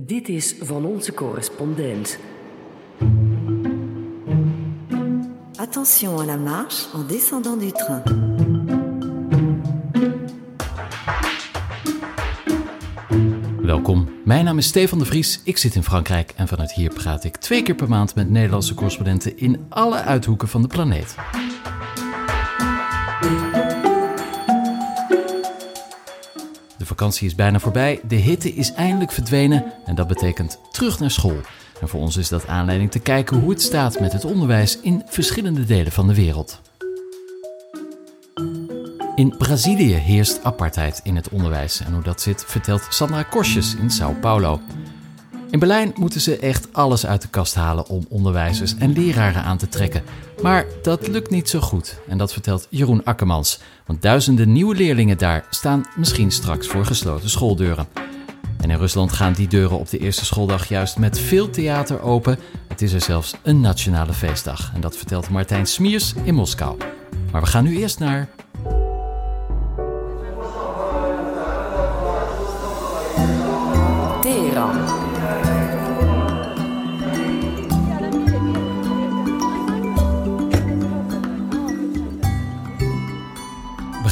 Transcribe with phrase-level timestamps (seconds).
[0.00, 2.18] Dit is van onze correspondent.
[5.56, 8.02] Attention à la marche en descendant du train.
[13.60, 17.24] Welkom, mijn naam is Stefan de Vries, ik zit in Frankrijk en vanuit hier praat
[17.24, 21.14] ik twee keer per maand met Nederlandse correspondenten in alle uithoeken van de planeet.
[26.94, 31.40] Vakantie is bijna voorbij, de hitte is eindelijk verdwenen en dat betekent terug naar school.
[31.80, 35.02] En voor ons is dat aanleiding te kijken hoe het staat met het onderwijs in
[35.06, 36.60] verschillende delen van de wereld.
[39.14, 43.90] In Brazilië heerst apartheid in het onderwijs en hoe dat zit vertelt Sandra Korsjes in
[43.90, 44.60] Sao Paulo.
[45.54, 49.58] In Berlijn moeten ze echt alles uit de kast halen om onderwijzers en leraren aan
[49.58, 50.02] te trekken.
[50.42, 53.60] Maar dat lukt niet zo goed en dat vertelt Jeroen Akkermans.
[53.86, 57.86] Want duizenden nieuwe leerlingen daar staan misschien straks voor gesloten schooldeuren.
[58.60, 62.38] En in Rusland gaan die deuren op de eerste schooldag juist met veel theater open.
[62.68, 64.70] Het is er zelfs een nationale feestdag.
[64.74, 66.76] En dat vertelt Martijn Smiers in Moskou.
[67.32, 68.28] Maar we gaan nu eerst naar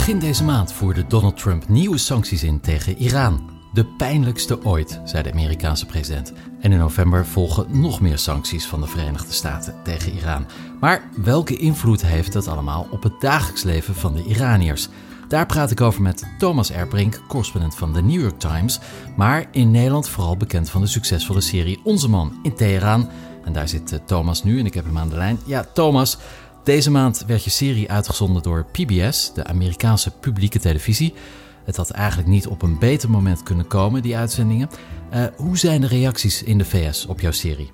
[0.02, 3.50] Begin deze maand voerde Donald Trump nieuwe sancties in tegen Iran.
[3.72, 6.32] De pijnlijkste ooit, zei de Amerikaanse president.
[6.60, 10.46] En in november volgen nog meer sancties van de Verenigde Staten tegen Iran.
[10.80, 14.88] Maar welke invloed heeft dat allemaal op het dagelijks leven van de Iraniërs?
[15.28, 18.80] Daar praat ik over met Thomas Erbrink, correspondent van de New York Times,
[19.16, 23.08] maar in Nederland vooral bekend van de succesvolle serie Onze Man in Teheran.
[23.44, 25.38] En daar zit eh, Thomas nu en ik heb hem aan de lijn.
[25.44, 26.18] Ja, Thomas,
[26.64, 31.14] deze maand werd je serie uitgezonden door PBS, de Amerikaanse publieke televisie.
[31.64, 34.70] Het had eigenlijk niet op een beter moment kunnen komen, die uitzendingen.
[35.14, 37.70] Uh, hoe zijn de reacties in de VS op jouw serie?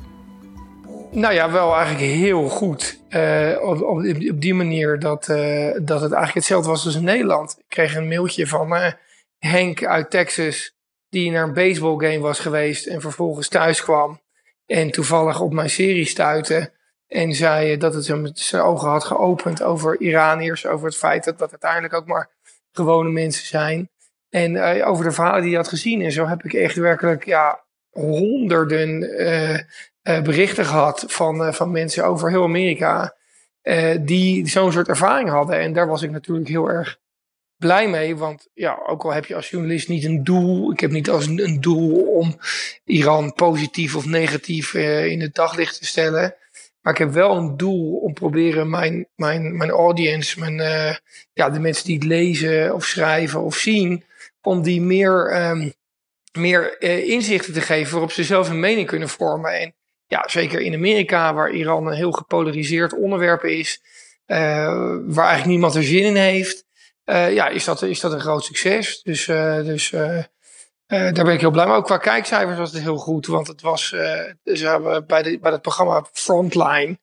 [1.10, 2.98] Nou ja, wel eigenlijk heel goed.
[3.10, 7.56] Uh, op, op, die manier dat, uh, dat het eigenlijk hetzelfde was als in Nederland.
[7.58, 8.94] Ik kreeg een mailtje van
[9.38, 10.76] Henk uit Texas,
[11.08, 14.20] die naar een baseballgame was geweest en vervolgens thuis kwam.
[14.66, 16.72] En toevallig op mijn serie stuitte.
[17.08, 21.38] En zei dat het hem zijn ogen had geopend over Iraniërs, over het feit dat
[21.38, 22.30] dat uiteindelijk ook maar
[22.72, 23.90] gewone mensen zijn.
[24.30, 26.02] En over de verhalen die hij had gezien.
[26.02, 32.30] En zo heb ik echt werkelijk ja, honderden uh, berichten gehad van, van mensen over
[32.30, 33.16] heel Amerika.
[34.00, 35.58] Die zo'n soort ervaring hadden.
[35.58, 36.98] En daar was ik natuurlijk heel erg
[37.56, 38.16] blij mee.
[38.16, 40.72] Want ja, ook al heb je als journalist niet een doel.
[40.72, 42.38] Ik heb niet als een, een doel om
[42.84, 46.34] Iran positief of negatief in het daglicht te stellen.
[46.80, 50.56] Maar ik heb wel een doel om proberen mijn, mijn, mijn audience, mijn,
[51.32, 54.04] ja, de mensen die het lezen of schrijven of zien,
[54.42, 55.72] om die meer, um,
[56.32, 59.60] meer inzichten te geven waarop ze zelf een mening kunnen vormen.
[59.60, 59.74] En
[60.06, 63.82] ja, zeker in Amerika, waar Iran een heel gepolariseerd onderwerp is,
[64.26, 64.36] uh,
[65.06, 66.64] waar eigenlijk niemand er zin in heeft,
[67.04, 69.02] ja, is dat, is dat een groot succes.
[69.02, 69.26] Dus,
[70.88, 71.74] dus daar ben ik heel blij mee.
[71.74, 75.52] Ook qua kijkcijfers was het heel goed, want het was ze hebben bij, de, bij
[75.52, 76.98] het programma Frontline,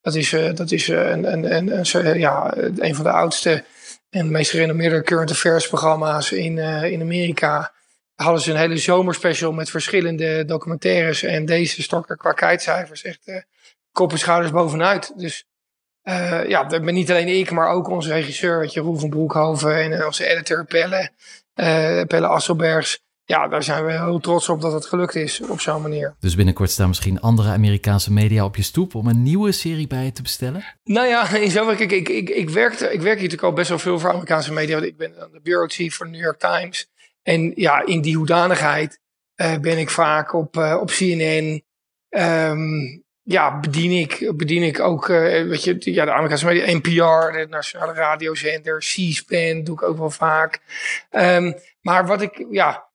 [0.00, 3.64] dat is, dat is een, een, een, ja, een van de oudste
[4.10, 7.72] en meest gerenommeerde current affairs programma's in, in Amerika
[8.22, 11.22] hadden ze een hele zomerspecial met verschillende documentaires.
[11.22, 13.36] En deze stok er qua kijkcijfers echt uh,
[13.92, 15.12] kop en schouders bovenuit.
[15.18, 15.44] Dus
[16.04, 21.10] uh, ja, niet alleen ik, maar ook onze regisseur, van Broekhoven en onze editor Pelle,
[22.06, 23.02] Pelle Asselbergs.
[23.30, 26.14] Ja, daar zijn we heel trots op dat het gelukt is op zo'n manier.
[26.20, 30.04] Dus binnenkort staan misschien andere Amerikaanse media op je stoep om een nieuwe serie bij
[30.04, 30.64] je te bestellen?
[30.84, 33.68] Nou ja, in zoverre, kijk, ik, ik, ik, werkte, ik werk hier natuurlijk al best
[33.68, 34.78] wel veel voor Amerikaanse media.
[34.78, 36.90] Ik ben de bureau chief voor de New York Times.
[37.22, 39.00] En ja, in die hoedanigheid
[39.36, 41.62] uh, ben ik vaak op, uh, op CNN.
[42.08, 45.18] Um, ja, bedien ik, bedien ik ook, uh,
[45.48, 50.10] weet je, ja, de Amerikaanse media, NPR, de nationale radiozender, C-SPAN doe ik ook wel
[50.10, 50.60] vaak.
[51.10, 52.89] Um, maar wat ik, ja,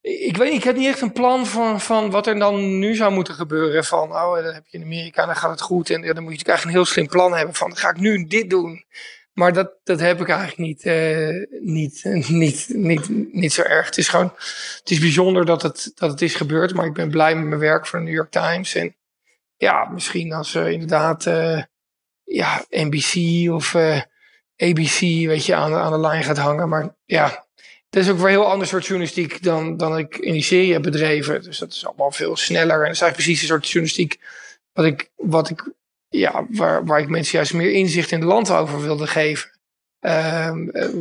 [0.00, 3.12] ik weet ik heb niet echt een plan van, van wat er dan nu zou
[3.12, 3.84] moeten gebeuren.
[3.84, 5.90] Van, oh, dan heb je in Amerika, dan gaat het goed.
[5.90, 8.24] En ja, dan moet je eigenlijk een heel slim plan hebben van, ga ik nu
[8.24, 8.84] dit doen?
[9.32, 13.86] Maar dat, dat heb ik eigenlijk niet, uh, niet, niet, niet, niet zo erg.
[13.86, 14.32] Het is gewoon,
[14.78, 16.74] het is bijzonder dat het, dat het is gebeurd.
[16.74, 18.74] Maar ik ben blij met mijn werk voor de New York Times.
[18.74, 18.96] En
[19.56, 21.62] ja, misschien als uh, inderdaad, uh,
[22.24, 23.14] ja, NBC
[23.52, 23.74] of
[24.56, 26.68] ABC, weet je, aan, aan de lijn gaat hangen.
[26.68, 27.46] Maar ja,
[27.90, 30.72] dat is ook weer een heel ander soort journalistiek dan, dan ik in die serie
[30.72, 31.42] heb bedreven.
[31.42, 32.76] Dus dat is allemaal veel sneller.
[32.76, 34.20] En dat is eigenlijk precies de soort journalistiek
[34.72, 35.72] wat ik, wat ik
[36.08, 39.50] ja, waar, waar ik mensen juist meer inzicht in het land over wilde geven.
[40.00, 40.50] Uh,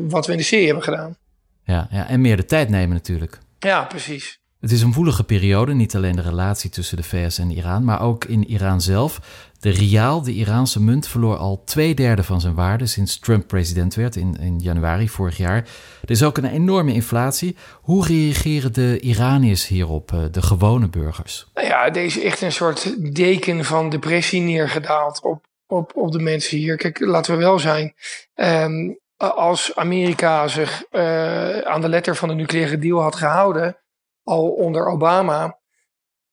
[0.08, 1.18] wat we in de serie hebben gedaan.
[1.64, 3.40] Ja, ja, en meer de tijd nemen natuurlijk.
[3.60, 4.40] Ja, precies.
[4.60, 8.02] Het is een woelige periode, niet alleen de relatie tussen de VS en Iran, maar
[8.02, 9.20] ook in Iran zelf.
[9.60, 13.96] De riaal, de Iraanse munt, verloor al twee derde van zijn waarde sinds Trump president
[13.96, 15.68] werd in, in januari vorig jaar.
[16.02, 17.56] Er is ook een enorme inflatie.
[17.82, 21.48] Hoe reageren de Iraniërs hierop, eh, de gewone burgers?
[21.54, 26.58] Nou ja, is echt een soort deken van depressie neergedaald op, op, op de mensen
[26.58, 26.76] hier.
[26.76, 27.94] Kijk, laten we wel zijn.
[28.36, 33.78] Um, als Amerika zich uh, aan de letter van de nucleaire deal had gehouden,
[34.24, 35.59] al onder Obama,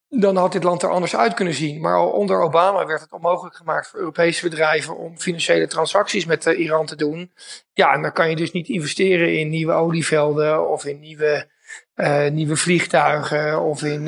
[0.09, 1.81] dan had dit land er anders uit kunnen zien.
[1.81, 6.47] Maar al onder Obama werd het onmogelijk gemaakt voor Europese bedrijven om financiële transacties met
[6.47, 7.33] uh, Iran te doen.
[7.73, 11.51] Ja, en dan kan je dus niet investeren in nieuwe olievelden of in nieuwe,
[11.95, 14.05] uh, nieuwe vliegtuigen of in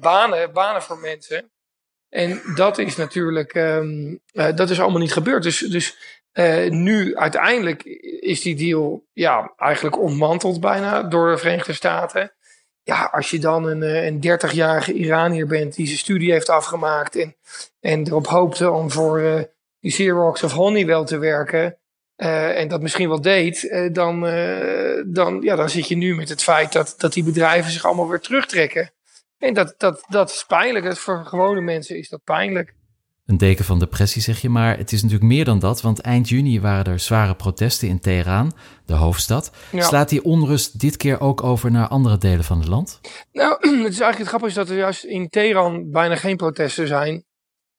[0.00, 1.50] banen, banen voor mensen.
[2.08, 5.42] En dat is natuurlijk, um, dat is allemaal niet gebeurd.
[5.42, 5.96] Dus, dus
[6.68, 7.82] nu uiteindelijk
[8.20, 12.32] is die deal ja, eigenlijk ontmanteld bijna door de Verenigde Staten.
[12.84, 17.16] Ja, als je dan een, eh, een 30-jarige Iranier bent die zijn studie heeft afgemaakt
[17.16, 17.36] en,
[17.80, 19.40] en erop hoopte om voor uh,
[19.80, 21.76] die Xerox of Honeywell te werken.
[22.16, 24.20] Uh, en dat misschien wel deed, dan,
[25.06, 28.08] dan, ja, dan zit je nu met het feit dat, dat die bedrijven zich allemaal
[28.08, 28.92] weer terugtrekken.
[29.38, 30.84] En dat, dat, dat is pijnlijk.
[30.84, 32.74] Dat voor gewone mensen is dat pijnlijk
[33.32, 34.48] een deken van depressie, zeg je.
[34.48, 38.00] Maar het is natuurlijk meer dan dat, want eind juni waren er zware protesten in
[38.00, 38.52] Teheran,
[38.86, 39.52] de hoofdstad.
[39.72, 43.00] Slaat die onrust dit keer ook over naar andere delen van het land?
[43.32, 43.52] Nou,
[43.84, 47.24] het is eigenlijk het grappige dat er juist in Teheran bijna geen protesten zijn.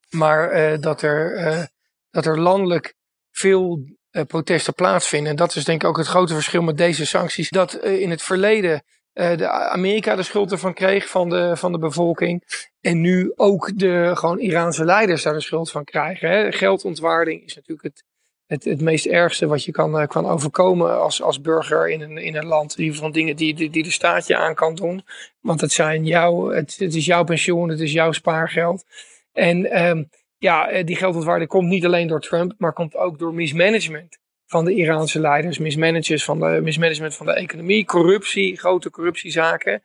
[0.10, 1.64] Maar uh, dat, er, uh,
[2.10, 2.96] dat er landelijk
[3.32, 5.30] veel uh, protesten plaatsvinden.
[5.30, 7.50] En dat is denk ik ook het grote verschil met deze sancties.
[7.50, 8.84] Dat in het verleden
[9.14, 12.44] uh, de Amerika de schuld ervan kreeg van de, van de bevolking.
[12.82, 16.30] En nu ook de gewoon Iraanse leiders daar de schuld van krijgen.
[16.30, 16.52] Hè.
[16.52, 18.04] Geldontwaarding is natuurlijk het,
[18.46, 22.18] het, het meest ergste wat je kan, uh, kan overkomen als, als burger in een,
[22.18, 22.76] in een land.
[22.76, 25.04] Die van dingen die, die, die de staat je aan kan doen.
[25.40, 28.84] Want het, zijn jouw, het, is jouw pensioen, het is jouw spaargeld.
[29.32, 33.34] En um, ja, eh, die geldontwaarding komt niet alleen door Trump, maar komt ook door
[33.34, 34.22] mismanagement
[34.54, 39.84] van de Iraanse leiders, mismanagers van de, mismanagement van de economie, corruptie, grote corruptiezaken.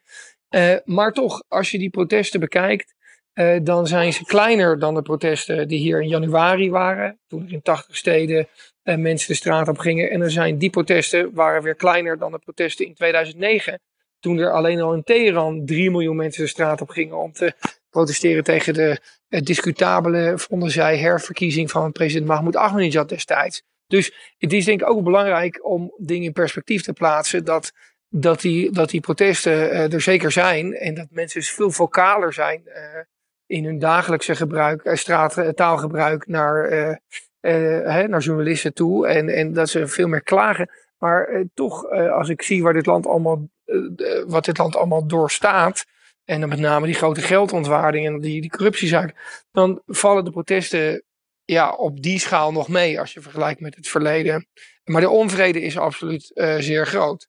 [0.51, 2.95] Uh, maar toch, als je die protesten bekijkt,
[3.35, 7.19] uh, dan zijn ze kleiner dan de protesten die hier in januari waren.
[7.27, 8.49] Toen er in 80 steden
[8.85, 10.11] uh, mensen de straat op gingen.
[10.11, 13.81] En dan zijn die protesten waren weer kleiner dan de protesten in 2009.
[14.21, 17.53] Toen er alleen al in Teheran 3 miljoen mensen de straat op gingen om te
[17.91, 23.63] protesteren tegen de discutabele, vonden zij, herverkiezing van president Mahmoud Ahmadinejad destijds.
[23.89, 27.45] Dus het is denk ik ook belangrijk om dingen in perspectief te plaatsen.
[27.45, 27.73] Dat,
[28.09, 30.75] dat, die, dat die protesten uh, er zeker zijn.
[30.75, 32.75] En dat mensen dus veel vocaler zijn uh,
[33.47, 37.01] in hun dagelijkse gebruik, uh, straattaalgebruik naar,
[38.09, 39.07] naar journalisten toe.
[39.07, 40.71] En, en dat ze veel meer klagen.
[40.99, 43.49] Maar toch, als ik zie waar dit land allemaal,
[44.27, 45.85] wat dit land allemaal doorstaat.
[46.25, 49.15] En dan met name die grote geldontwaarding en die, die corruptiezaak.
[49.53, 51.03] Dan vallen de protesten
[51.53, 54.47] ja, op die schaal nog mee als je vergelijkt met het verleden.
[54.85, 57.29] Maar de onvrede is absoluut uh, zeer groot.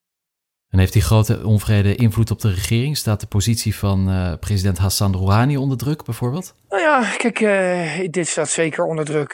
[0.69, 2.97] En heeft die grote onvrede invloed op de regering?
[2.97, 6.55] Staat de positie van uh, president Hassan Rouhani onder druk bijvoorbeeld?
[6.69, 9.33] Nou ja, kijk, uh, dit staat zeker onder druk.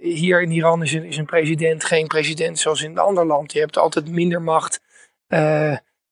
[0.00, 3.52] hier in Iran is een, is een president geen president zoals in een ander land.
[3.52, 4.80] Je hebt altijd minder macht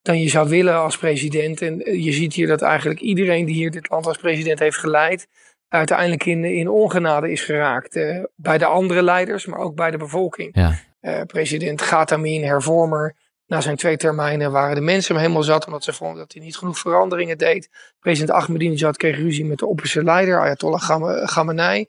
[0.02, 1.62] dan je zou willen als president.
[1.62, 5.26] En je ziet hier dat eigenlijk iedereen die hier dit land als president heeft geleid,
[5.74, 7.96] uiteindelijk in, in ongenade is geraakt.
[7.96, 10.50] Uh, bij de andere leiders, maar ook bij de bevolking.
[10.52, 10.78] Ja.
[11.00, 13.16] Uh, president Gatamin, hervormer.
[13.46, 16.43] Na zijn twee termijnen waren de mensen hem helemaal zat, omdat ze vonden dat hij
[16.43, 17.69] niet genoeg veranderingen deed.
[17.98, 21.86] President Ahmadinejad kreeg ruzie met de opperste leider, Ayatollah Khamenei.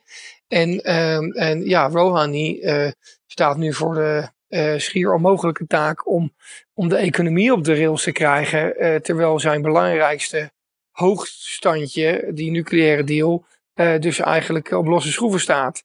[0.47, 2.87] En, uh, en ja, Rouhani uh,
[3.25, 4.29] staat nu voor de
[4.77, 6.33] schier onmogelijke taak om,
[6.73, 8.73] om de economie op de rails te krijgen.
[9.01, 10.51] terwijl zijn belangrijkste
[10.91, 15.83] hoogstandje, die nucleaire deal, uh, dus eigenlijk op losse schroeven staat.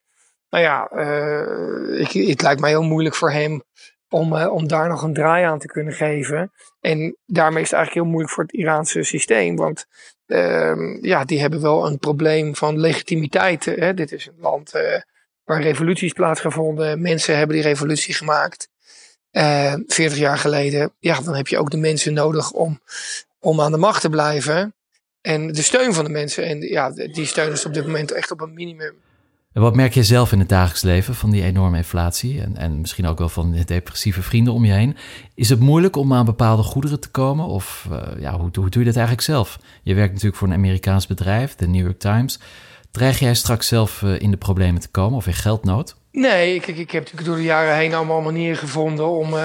[0.51, 3.63] Nou ja, uh, ik, het lijkt mij heel moeilijk voor hem
[4.09, 6.53] om, uh, om daar nog een draai aan te kunnen geven.
[6.81, 9.57] En daarmee is het eigenlijk heel moeilijk voor het Iraanse systeem.
[9.57, 9.87] Want
[10.27, 13.65] ehm, ja, die hebben wel een probleem van legitimiteit.
[13.65, 13.95] Hè?
[13.95, 14.73] Dit is een land
[15.45, 17.01] waar revoluties plaatsgevonden.
[17.01, 18.69] Mensen hebben die revolutie gemaakt.
[19.31, 20.95] 40 jaar geleden.
[20.99, 22.81] Ja, dan heb je ook de mensen nodig om,
[23.39, 24.75] om aan de macht te blijven.
[25.23, 26.47] En de steun van de mensen.
[26.47, 28.95] En ja, die steun is op dit moment echt op een minimum.
[29.53, 32.41] En wat merk je zelf in het dagelijks leven van die enorme inflatie?
[32.41, 34.97] En, en misschien ook wel van de depressieve vrienden om je heen.
[35.35, 37.47] Is het moeilijk om aan bepaalde goederen te komen?
[37.47, 39.59] Of uh, ja, hoe, hoe doe je dat eigenlijk zelf?
[39.83, 42.39] Je werkt natuurlijk voor een Amerikaans bedrijf, de New York Times.
[42.91, 45.97] Dreig jij straks zelf uh, in de problemen te komen of in geldnood?
[46.13, 49.43] Nee, ik, ik heb natuurlijk door de jaren heen allemaal manieren gevonden om, uh,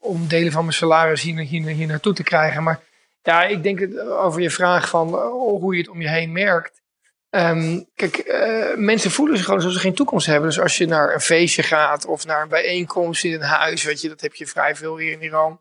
[0.00, 2.62] om delen van mijn salaris hier, hier, hier naartoe te krijgen.
[2.62, 2.80] Maar
[3.24, 6.82] Ja, ik denk het, over je vraag van hoe je het om je heen merkt.
[7.30, 8.36] Ehm, kijk,
[8.76, 10.48] mensen voelen zich gewoon alsof ze geen toekomst hebben.
[10.48, 14.00] Dus als je naar een feestje gaat of naar een bijeenkomst in een huis, weet
[14.00, 15.60] je, dat heb je vrij veel hier in Iran.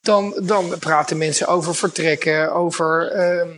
[0.00, 3.50] Dan, dan praten mensen over vertrekken, over ehm,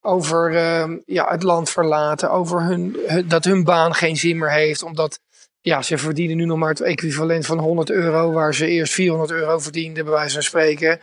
[0.00, 2.96] over uh, ja, het land verlaten, over hun,
[3.26, 5.20] dat hun baan geen zin meer heeft, omdat
[5.60, 9.30] ja, ze verdienen nu nog maar het equivalent van 100 euro, waar ze eerst 400
[9.30, 11.00] euro verdienden, bij wijze van spreken.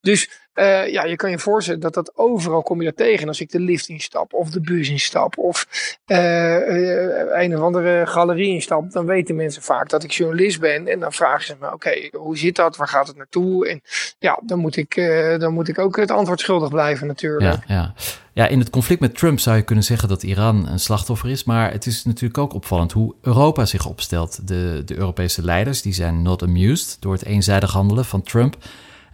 [0.00, 3.28] Dus uh, ja, je kan je voorstellen dat dat overal kom je dat tegen.
[3.28, 5.66] Als ik de lift instap of de bus instap of
[6.06, 10.86] uh, een of andere galerie instap, dan weten mensen vaak dat ik journalist ben.
[10.86, 12.76] En dan vragen ze me, oké, hoe zit dat?
[12.76, 13.68] Waar gaat het naartoe?
[13.68, 13.80] En
[14.18, 14.94] ja, dan moet ik,
[15.38, 17.64] dan moet ik ook het antwoord schuldig blijven natuurlijk.
[17.66, 17.94] Ja, ja.
[18.32, 21.44] ja, in het conflict met Trump zou je kunnen zeggen dat Iran een slachtoffer is.
[21.44, 24.48] Maar het is natuurlijk ook opvallend hoe Europa zich opstelt.
[24.48, 28.56] De, de Europese leiders die zijn not amused door het eenzijdig handelen van Trump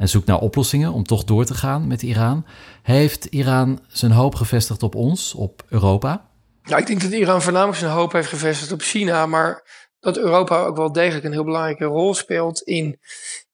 [0.00, 2.47] en zoekt naar oplossingen om toch door te gaan met Iran.
[2.83, 6.28] Heeft Iran zijn hoop gevestigd op ons, op Europa?
[6.62, 9.62] Ja, ik denk dat Iran voornamelijk zijn hoop heeft gevestigd op China, maar
[9.99, 12.99] dat Europa ook wel degelijk een heel belangrijke rol speelt in,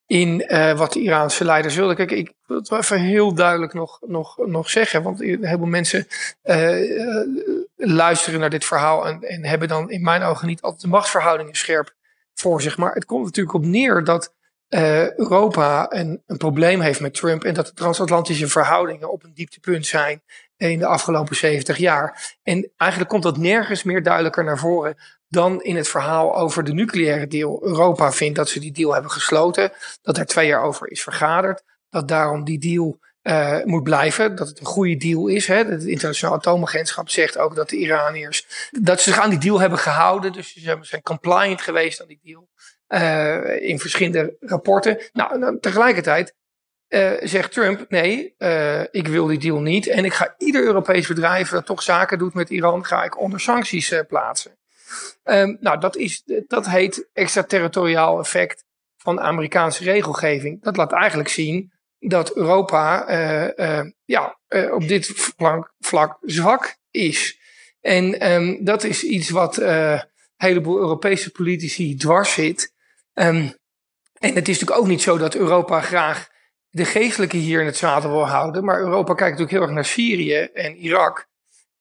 [0.06, 1.96] in uh, wat de Iraanse leiders wilden.
[1.96, 5.66] Kijk, ik wil het wel even heel duidelijk nog, nog, nog zeggen, want een heleboel
[5.66, 6.06] mensen
[6.44, 10.88] uh, luisteren naar dit verhaal en, en hebben dan in mijn ogen niet altijd de
[10.88, 11.94] machtsverhoudingen scherp
[12.34, 12.76] voor zich.
[12.76, 14.34] Maar het komt natuurlijk op neer dat
[14.68, 19.34] uh, Europa een, een, probleem heeft met Trump en dat de transatlantische verhoudingen op een
[19.34, 20.22] dieptepunt zijn
[20.56, 22.36] in de afgelopen 70 jaar.
[22.42, 24.96] En eigenlijk komt dat nergens meer duidelijker naar voren
[25.28, 27.60] dan in het verhaal over de nucleaire deal.
[27.62, 31.62] Europa vindt dat ze die deal hebben gesloten, dat er twee jaar over is vergaderd,
[31.90, 34.36] dat daarom die deal uh, moet blijven.
[34.36, 35.46] Dat het een goede deal is.
[35.46, 35.64] Hè.
[35.64, 38.68] Het internationaal atoomagentschap zegt ook dat de Iraniërs.
[38.70, 40.32] dat ze zich aan die deal hebben gehouden.
[40.32, 42.48] Dus ze zijn compliant geweest aan die deal.
[42.88, 44.98] Uh, in verschillende rapporten.
[45.12, 46.34] Nou, tegelijkertijd
[46.88, 49.86] uh, zegt Trump: nee, uh, ik wil die deal niet.
[49.86, 53.40] En ik ga ieder Europees bedrijf dat toch zaken doet met Iran, ga ik onder
[53.40, 54.58] sancties plaatsen.
[55.24, 58.64] Um, nou, dat, is, dat heet extraterritoriaal effect
[58.96, 60.62] van Amerikaanse regelgeving.
[60.62, 63.04] Dat laat eigenlijk zien dat Europa
[64.04, 64.38] ja,
[64.70, 67.40] op dit vlak, vlak, zwak is.
[67.80, 70.02] En um, dat is iets wat een
[70.36, 72.74] heleboel Europese politici dwars zit.
[73.18, 73.54] Um,
[74.18, 76.28] en het is natuurlijk ook niet zo dat Europa graag
[76.70, 78.64] de geestelijke hier in het zadel wil houden.
[78.64, 81.26] Maar Europa kijkt natuurlijk heel erg naar Syrië en Irak.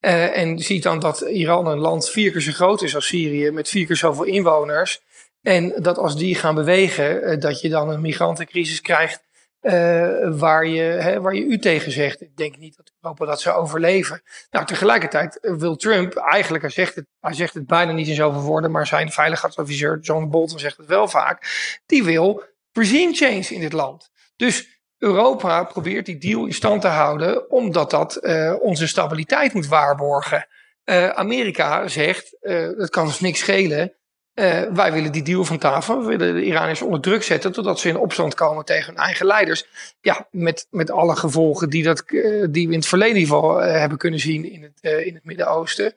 [0.01, 3.51] Uh, en ziet dan dat Iran een land vier keer zo groot is als Syrië,
[3.51, 5.01] met vier keer zoveel inwoners.
[5.41, 9.23] En dat als die gaan bewegen, uh, dat je dan een migrantencrisis krijgt
[9.65, 12.21] uh, waar, je, hè, waar je u tegen zegt.
[12.21, 14.21] Ik denk niet dat Europa dat zou overleven.
[14.51, 18.41] Nou, tegelijkertijd wil Trump, eigenlijk, hij zegt het, hij zegt het bijna niet in zoveel
[18.41, 21.47] woorden, maar zijn veiligheidsadviseur John Bolton zegt het wel vaak.
[21.85, 24.09] Die wil regime change in dit land.
[24.35, 29.67] Dus Europa probeert die deal in stand te houden, omdat dat uh, onze stabiliteit moet
[29.67, 30.47] waarborgen.
[30.85, 33.93] Uh, Amerika zegt, het kan ons niks schelen.
[34.35, 35.99] Uh, wij willen die deal van tafel.
[35.99, 39.25] We willen de Iraniërs onder druk zetten totdat ze in opstand komen tegen hun eigen
[39.25, 39.65] leiders.
[40.01, 43.35] Ja, met, met alle gevolgen die, dat, uh, die we in het verleden in ieder
[43.35, 45.93] geval uh, hebben kunnen zien in het, in het Midden-Oosten.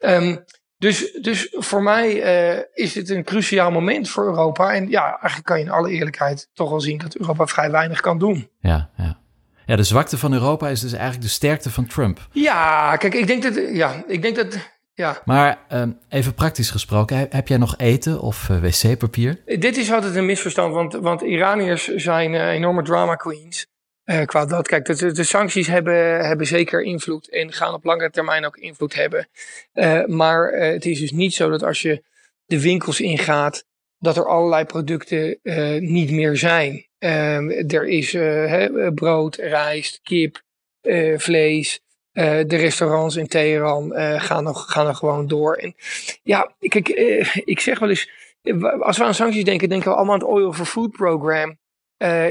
[0.00, 0.44] Um,
[0.78, 2.12] dus, dus voor mij
[2.74, 4.74] is dit een cruciaal moment voor Europa.
[4.74, 8.00] En ja, eigenlijk kan je in alle eerlijkheid toch wel zien dat Europa vrij weinig
[8.00, 8.50] kan doen.
[8.60, 9.18] Ja, ja.
[9.66, 12.28] Ja, de zwakte van Europa is dus eigenlijk de sterkte van Trump.
[12.32, 13.54] Ja, kijk, ik denk dat.
[13.72, 14.58] Ja, ik denk dat
[14.94, 15.22] ja.
[15.24, 19.42] Maar um, even praktisch gesproken, heb jij nog eten of uh, wc-papier?
[19.44, 23.66] Dit is altijd een misverstand, want, want Iraniërs zijn uh, enorme drama queens.
[24.04, 28.10] Uh, qua dat, kijk, de, de, sancties hebben, hebben zeker invloed en gaan op langere
[28.10, 29.28] termijn ook invloed hebben.
[30.06, 32.02] maar het is dus niet zo dat als je
[32.46, 33.64] de winkels ingaat,
[33.98, 35.38] dat er allerlei producten
[35.78, 36.86] niet meer zijn.
[36.98, 38.10] Ehm, er is
[38.94, 40.42] brood, rijst, kip,
[41.16, 41.80] vlees.
[42.12, 45.54] Uh, de restaurants in Teheran uh, gaan, nog, gaan nog gewoon door.
[45.54, 45.74] En
[46.22, 48.10] ja, kijk, uh, ik zeg wel eens,
[48.80, 51.58] als we aan sancties denken, denken we allemaal aan het Oil for Food Program.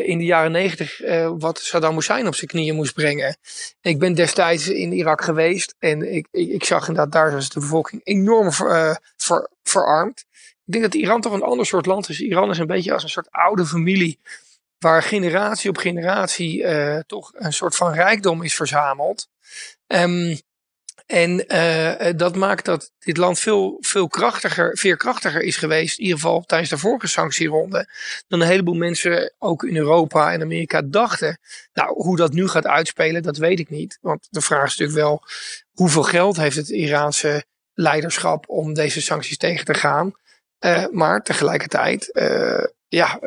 [0.03, 1.01] in de jaren negentig,
[1.37, 3.37] wat Saddam Hussein op zijn knieën moest brengen.
[3.81, 7.59] Ik ben destijds in Irak geweest en ik, ik, ik zag inderdaad daar was de
[7.59, 10.25] bevolking enorm ver, ver, verarmd.
[10.65, 12.19] Ik denk dat Iran toch een ander soort land is.
[12.19, 14.19] Iran is een beetje als een soort oude familie
[14.79, 16.65] waar generatie op generatie
[17.05, 19.27] toch een soort van rijkdom is verzameld.
[19.93, 20.39] Um,
[21.05, 26.19] en uh, dat maakt dat dit land veel, veel krachtiger, veerkrachtiger is geweest, in ieder
[26.19, 27.89] geval tijdens de vorige sanctieronde,
[28.27, 31.39] dan een heleboel mensen ook in Europa en Amerika dachten.
[31.73, 33.97] Nou, hoe dat nu gaat uitspelen, dat weet ik niet.
[34.01, 35.23] Want de vraag is natuurlijk wel,
[35.71, 40.13] hoeveel geld heeft het Iraanse leiderschap om deze sancties tegen te gaan?
[40.91, 42.11] maar tegelijkertijd,
[42.87, 43.19] ja,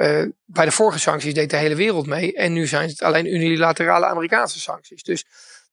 [0.44, 2.34] bij de vorige sancties deed de hele wereld mee.
[2.34, 5.02] En nu zijn het alleen unilaterale Amerikaanse sancties.
[5.02, 5.24] Dus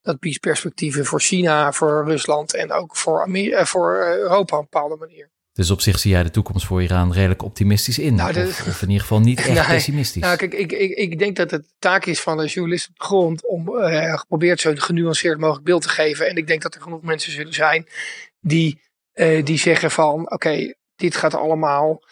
[0.01, 4.69] dat biedt perspectieven voor China, voor Rusland en ook voor, Amer voor Europa op een
[4.71, 5.29] bepaalde manier.
[5.53, 8.15] Dus op zich zie jij de toekomst voor Iran redelijk optimistisch in.
[8.15, 10.21] Nou, of, in ieder geval niet echt pessimistisch.
[10.21, 13.03] Nou, kijk, ik, ik, ik denk dat het taak is van de journalist op de
[13.03, 16.29] grond om uh, geprobeerd zo genuanceerd mogelijk beeld te geven.
[16.29, 17.87] En ik denk dat er genoeg mensen zullen zijn
[18.39, 18.81] die,
[19.13, 22.03] uh, die zeggen van oké, dit gaat allemaal.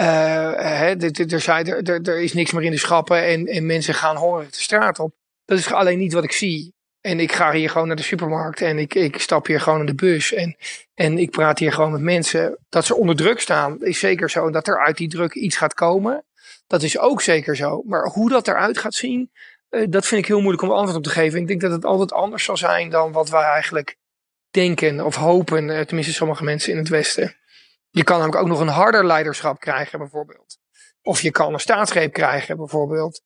[0.00, 0.06] Uh,
[0.56, 4.16] hè, er, zijn, er, er, is niks meer in de schappen en, en mensen gaan
[4.16, 5.14] hongerig de straat op.
[5.44, 6.74] Dat is alleen niet wat ik zie.
[7.06, 9.86] En ik ga hier gewoon naar de supermarkt en ik, ik stap hier gewoon in
[9.86, 10.56] de bus en,
[10.94, 12.58] en ik praat hier gewoon met mensen.
[12.68, 14.46] Dat ze onder druk staan is zeker zo.
[14.46, 16.24] En dat er uit die druk iets gaat komen,
[16.66, 17.82] dat is ook zeker zo.
[17.86, 19.30] Maar hoe dat eruit gaat zien,
[19.70, 21.40] uh, dat vind ik heel moeilijk om antwoord op te geven.
[21.40, 23.96] Ik denk dat het altijd anders zal zijn dan wat wij eigenlijk
[24.50, 25.68] denken of hopen.
[25.68, 27.36] Uh, tenminste, sommige mensen in het Westen.
[27.90, 30.58] Je kan namelijk ook nog een harder leiderschap krijgen, bijvoorbeeld.
[31.02, 33.22] Of je kan een staatsgreep krijgen, bijvoorbeeld.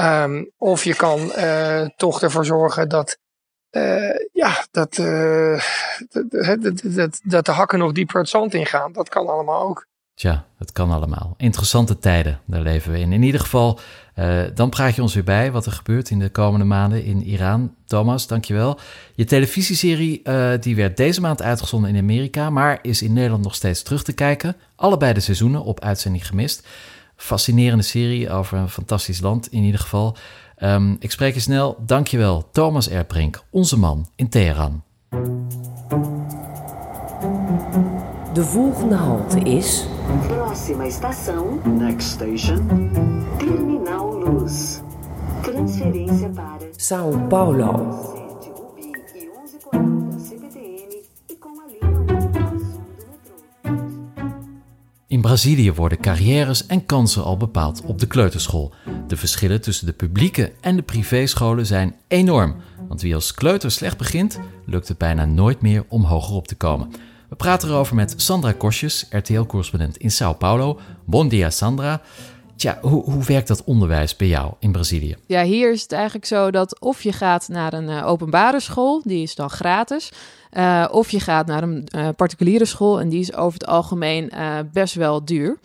[0.00, 3.18] Um, of je kan uh, toch ervoor zorgen dat,
[3.70, 5.62] uh, ja, dat, uh,
[6.08, 8.92] dat, dat, dat, de hakken nog dieper het zand ingaan.
[8.92, 9.86] Dat kan allemaal ook.
[10.14, 11.34] Tja, dat kan allemaal.
[11.36, 13.12] Interessante tijden, daar leven we in.
[13.12, 13.78] In ieder geval,
[14.54, 17.74] dan praat je ons weer bij wat er gebeurt in de komende maanden in Iran.
[17.86, 18.78] Thomas, dankjewel.
[19.14, 20.22] Je televisieserie
[20.60, 24.12] die werd deze maand uitgezonden in Amerika, maar is in Nederland nog steeds terug te
[24.12, 24.56] kijken.
[24.76, 26.66] Allebei de seizoenen op uitzending gemist
[27.18, 30.16] fascinerende serie over een fantastisch land in ieder geval.
[30.58, 31.76] Um, ik spreek je snel.
[31.86, 34.82] Dankjewel, Thomas Erbrink, onze man in Teheran.
[38.32, 39.86] De volgende halte is...
[40.26, 41.60] Próxima estação.
[41.64, 42.90] Next station.
[43.38, 44.80] Terminal Luz.
[45.42, 46.66] Transferência para...
[46.76, 48.16] São Paulo.
[55.08, 58.72] In Brazilië worden carrières en kansen al bepaald op de kleuterschool.
[59.06, 62.56] De verschillen tussen de publieke en de privéscholen zijn enorm.
[62.88, 66.54] Want wie als kleuter slecht begint, lukt het bijna nooit meer om hoger op te
[66.54, 66.90] komen.
[67.28, 70.80] We praten erover met Sandra Kosjes, RTL-correspondent in Sao Paulo.
[71.04, 72.00] Bon dia Sandra.
[72.58, 75.16] Tja, hoe, hoe werkt dat onderwijs bij jou in Brazilië?
[75.26, 79.02] Ja, hier is het eigenlijk zo dat of je gaat naar een uh, openbare school,
[79.04, 80.12] die is dan gratis.
[80.52, 84.32] Uh, of je gaat naar een uh, particuliere school en die is over het algemeen
[84.72, 85.58] best wel duur.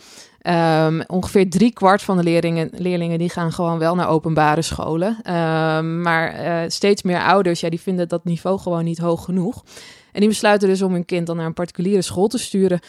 [0.85, 5.35] Um, ongeveer drie kwart van de leerlingen, leerlingen die gaan gewoon wel naar openbare scholen.
[5.35, 6.35] Um, maar
[6.71, 9.63] steeds meer ouders, ja, die vinden dat niveau gewoon niet hoog genoeg.
[10.11, 12.79] En die besluiten dus om hun kind dan naar een particuliere school te sturen.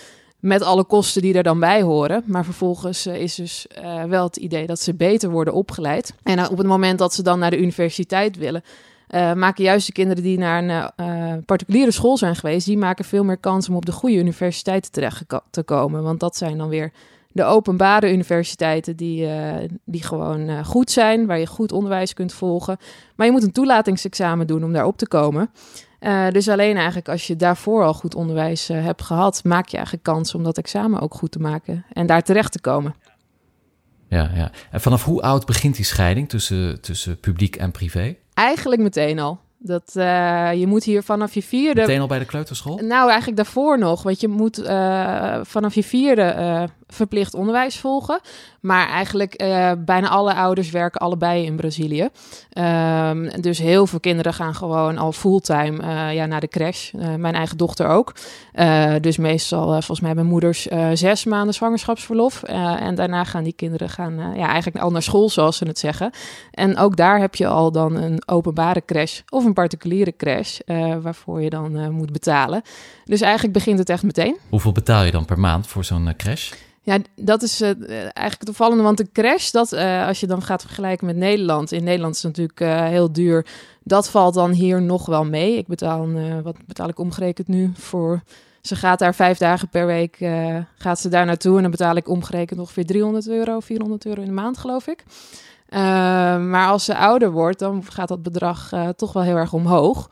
[0.45, 2.23] Met alle kosten die er dan bij horen.
[2.27, 6.15] Maar vervolgens uh, is dus uh, wel het idee dat ze beter worden opgeleid.
[6.23, 8.63] En uh, op het moment dat ze dan naar de universiteit willen.
[9.35, 12.67] maken juist de kinderen die naar een particuliere school zijn geweest.
[12.67, 16.03] die maken veel meer kans om op de goede universiteiten terecht te komen.
[16.03, 16.93] Want dat zijn dan weer
[17.33, 19.29] de openbare universiteiten die,
[19.85, 21.27] die gewoon goed zijn.
[21.27, 22.77] waar je goed onderwijs kunt volgen.
[23.15, 25.51] Maar je moet een toelatingsexamen doen om daar op te komen.
[26.05, 29.77] Uh, dus alleen eigenlijk als je daarvoor al goed onderwijs uh, hebt gehad, maak je
[29.77, 32.95] eigenlijk kans om dat examen ook goed te maken en daar terecht te komen.
[34.09, 34.51] Ja, ja.
[34.71, 38.17] En vanaf hoe oud begint die scheiding tussen, tussen publiek en privé?
[38.35, 39.41] Eigenlijk meteen al.
[39.59, 41.81] Dat, uh, je moet hier vanaf je vierde...
[41.81, 42.77] Meteen al bij de kleuterschool?
[42.77, 44.03] Nou, eigenlijk daarvoor nog.
[44.03, 48.21] Want je moet uh, vanaf je vierde uh, verplicht onderwijs volgen.
[48.61, 52.09] Maar eigenlijk uh, bijna alle ouders werken allebei in Brazilië.
[52.59, 56.93] Um, dus heel veel kinderen gaan gewoon al fulltime uh, ja, naar de crash.
[56.93, 58.15] Uh, mijn eigen dochter ook.
[59.01, 62.43] dus meestal, volgens mij hebben moeders zes maanden zwangerschapsverlof.
[62.43, 66.11] en daarna gaan die kinderen gaan, ja, eigenlijk al naar school, zoals ze het zeggen.
[66.51, 70.59] En ook daar heb je al dan een openbare crash of een particuliere crash,
[71.03, 72.63] waarvoor je dan moet betalen.
[73.05, 74.37] Dus eigenlijk begint het echt meteen.
[74.49, 76.53] Hoeveel betaal je dan per maand voor zo'n crash?
[76.85, 80.43] Ja, dat is uh, eigenlijk het opvallende, want de crash, dat, uh, als je dan
[80.43, 83.47] gaat vergelijken met Nederland, in Nederland is het natuurlijk uh, heel duur,
[83.83, 85.57] dat valt dan hier nog wel mee.
[85.57, 86.09] Ik betaal,
[86.43, 88.23] wat betaal ik omgerekend nu voor,
[88.61, 90.17] ze gaat daar vijf dagen per week,
[90.79, 94.27] gaat ze daar naartoe en dan betaal ik omgerekend ongeveer 300 euro, 400 euro in
[94.27, 95.05] de maand geloof ik.
[96.41, 100.09] maar als ze ouder wordt, dan gaat dat bedrag toch wel heel erg omhoog.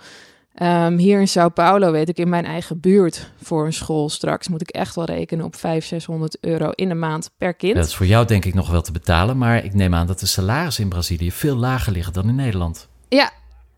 [0.61, 4.49] Um, hier in Sao Paulo weet ik in mijn eigen buurt voor een school straks
[4.49, 7.75] moet ik echt wel rekenen op 500, 600 euro in de maand per kind.
[7.75, 10.21] Dat is voor jou denk ik nog wel te betalen, maar ik neem aan dat
[10.21, 12.88] de salarissen in Brazilië veel lager liggen dan in Nederland.
[13.09, 13.33] Ja,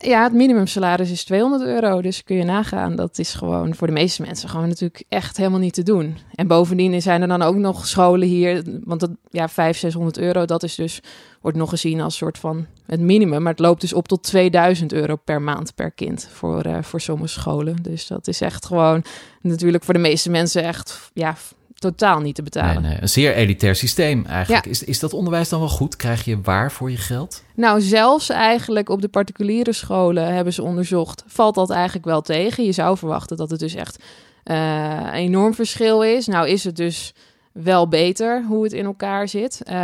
[0.04, 2.02] ja, het minimumsalaris is 200 euro.
[2.02, 5.58] Dus kun je nagaan, dat is gewoon voor de meeste mensen gewoon natuurlijk echt helemaal
[5.58, 6.16] niet te doen.
[6.34, 10.44] En bovendien zijn er dan ook nog scholen hier, want dat, ja, 500, 600 euro,
[10.44, 11.00] dat is dus,
[11.40, 13.42] wordt nog gezien als soort van het minimum.
[13.42, 17.00] Maar het loopt dus op tot 2000 euro per maand per kind voor, uh, voor
[17.00, 17.76] sommige scholen.
[17.82, 19.04] Dus dat is echt gewoon
[19.40, 21.36] natuurlijk voor de meeste mensen echt, ja,
[21.74, 22.82] totaal niet te betalen.
[22.82, 24.64] nee, een zeer elitair systeem eigenlijk.
[24.64, 24.70] Ja.
[24.70, 25.96] Is, is dat onderwijs dan wel goed?
[25.96, 27.42] Krijg je waar voor je geld?
[27.54, 32.64] Nou, zelfs eigenlijk op de particuliere scholen hebben ze onderzocht, valt dat eigenlijk wel tegen.
[32.64, 34.02] Je zou verwachten dat het dus echt
[34.44, 34.56] eh,
[35.00, 36.26] een enorm verschil is.
[36.26, 37.14] Nou is het dus
[37.54, 39.62] wel beter hoe het in elkaar zit.
[39.62, 39.74] Eh,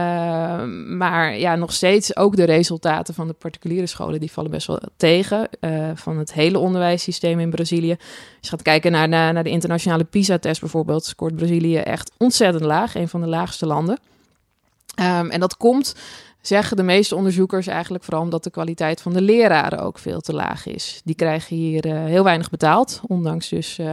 [0.86, 4.80] maar ja, nog steeds ook de resultaten van de particuliere scholen, die vallen best wel
[4.96, 5.48] tegen.
[5.60, 7.90] eh, van het hele onderwijssysteem in Brazilië.
[7.90, 7.98] Als
[8.40, 12.94] je gaat kijken naar, naar, de internationale PISA-test bijvoorbeeld, scoort Brazilië echt ontzettend laag.
[12.94, 13.98] Een van de laagste landen.
[14.94, 15.94] Ehm, en dat komt,
[16.40, 20.34] zeggen de meeste onderzoekers eigenlijk vooral omdat de kwaliteit van de leraren ook veel te
[20.34, 21.00] laag is.
[21.04, 23.92] Die krijgen hier eh, heel weinig betaald, ondanks dus eh,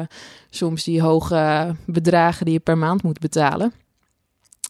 [0.49, 3.73] soms die hoge bedragen die je per maand moet betalen.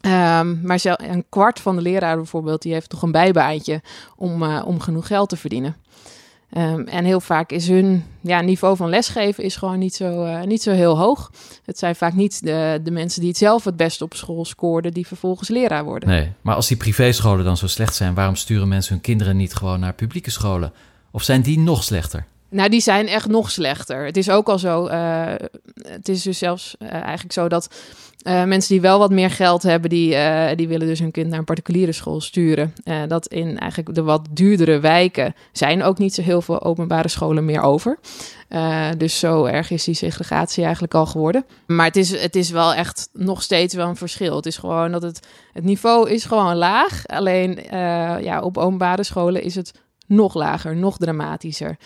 [0.02, 3.82] Ehm, maar een kwart van de leraren bijvoorbeeld, die heeft toch een bijbaantje
[4.16, 5.76] om, eh, om genoeg geld te verdienen.
[6.50, 10.42] Ehm, en heel vaak is hun ja, niveau van lesgeven is gewoon niet zo, eh,
[10.42, 11.32] niet zo heel hoog.
[11.66, 14.94] Het zijn vaak niet de, de mensen die het zelf het best op school scoorden,
[14.94, 16.10] die vervolgens leraar worden.
[16.10, 19.56] Nee, maar als die privéscholen dan zo slecht zijn, waarom sturen mensen hun kinderen niet
[19.56, 20.74] gewoon naar publieke scholen?
[21.12, 22.26] Of zijn die nog slechter?
[22.50, 24.06] Nou, die zijn echt nog slechter.
[24.06, 24.86] Het is ook al zo.
[24.88, 25.34] eh,
[25.88, 27.70] het is dus zelfs eh, eigenlijk zo dat
[28.28, 31.30] eh, mensen die wel wat meer geld hebben, die, eh, die willen dus hun kind
[31.30, 32.74] naar een particuliere school sturen.
[32.84, 37.08] Eh, dat in eigenlijk de wat duurdere wijken zijn ook niet zo heel veel openbare
[37.08, 38.00] scholen meer over.
[38.98, 41.46] Dus zo erg is die segregatie eigenlijk al geworden.
[41.66, 44.36] Maar het is, het is wel echt nog steeds wel een verschil.
[44.36, 47.06] Het is gewoon dat het, het niveau is gewoon laag.
[47.06, 47.60] Alleen
[48.22, 49.74] ja, op openbare scholen is het
[50.08, 51.78] nog lager, nog dramatischer.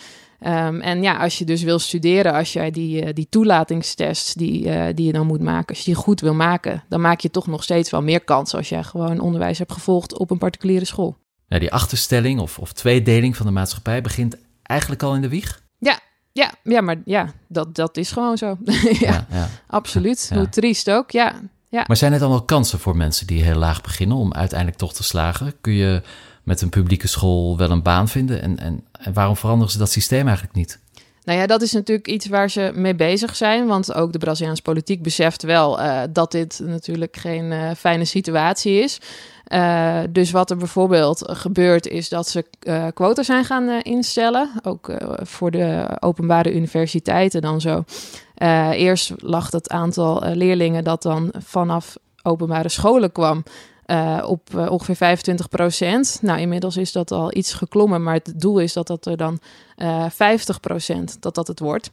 [0.42, 4.70] Ehm, en ja, als je dus wil studeren, als jij die, eh, die toelatingstest die,
[4.70, 7.30] eh, die je dan moet maken, als je die goed wil maken, dan maak je
[7.30, 10.84] toch nog steeds wel meer kans als jij gewoon onderwijs hebt gevolgd op een particuliere
[10.84, 11.16] school.
[11.46, 15.62] Ja, die achterstelling of, of tweedeling van de maatschappij begint eigenlijk al in de wieg.
[15.78, 16.00] Ja,
[16.32, 18.58] ja, ja maar ja, dat, dat is gewoon zo.
[18.98, 19.48] ja, ja.
[19.66, 20.26] absoluut.
[20.30, 20.36] Ja.
[20.36, 21.34] Hoe triest ook, ja.
[21.68, 21.84] ja.
[21.86, 24.94] Maar zijn er dan wel kansen voor mensen die heel laag beginnen om uiteindelijk toch
[24.94, 25.54] te slagen?
[25.60, 26.02] Kun je
[26.42, 28.42] met een publieke school wel een baan vinden?
[28.42, 30.80] En, en, en waarom veranderen ze dat systeem eigenlijk niet?
[31.24, 33.66] Nou ja, dat is natuurlijk iets waar ze mee bezig zijn.
[33.66, 38.82] Want ook de Braziliaanse politiek beseft wel eh, dat dit natuurlijk geen eh, fijne situatie
[38.82, 39.00] is.
[39.44, 44.50] Eh, dus wat er bijvoorbeeld gebeurt, is dat ze eh quota zijn gaan instellen.
[44.62, 47.84] Ook voor de openbare universiteiten dan zo.
[48.72, 53.42] Eerst lag het aantal leerlingen dat dan vanaf openbare scholen kwam.
[53.92, 56.18] Eh, op eh, ongeveer 25 procent.
[56.22, 59.38] Nou, inmiddels is dat al iets geklommen, maar het doel is dat dat er dan
[59.76, 61.90] eh 50 procent dat dat het wordt.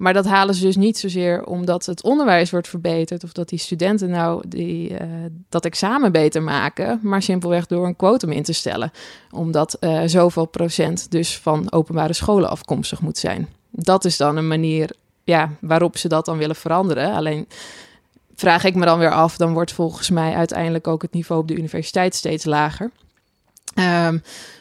[0.00, 3.58] Maar dat halen ze dus niet zozeer omdat het onderwijs wordt verbeterd of dat die
[3.58, 5.08] studenten nou die, eh,
[5.48, 8.92] dat examen beter maken, maar simpelweg door een quotum in te stellen.
[9.30, 13.48] Omdat eh, zoveel procent dus van openbare scholen afkomstig moet zijn.
[13.70, 14.90] Dat is dan een manier
[15.24, 17.12] ja, waarop ze dat dan willen veranderen.
[17.12, 17.48] Alleen
[18.40, 21.48] vraag ik me dan weer af, dan wordt volgens mij uiteindelijk ook het niveau op
[21.48, 22.90] de universiteit steeds lager.
[23.74, 24.18] Ehm,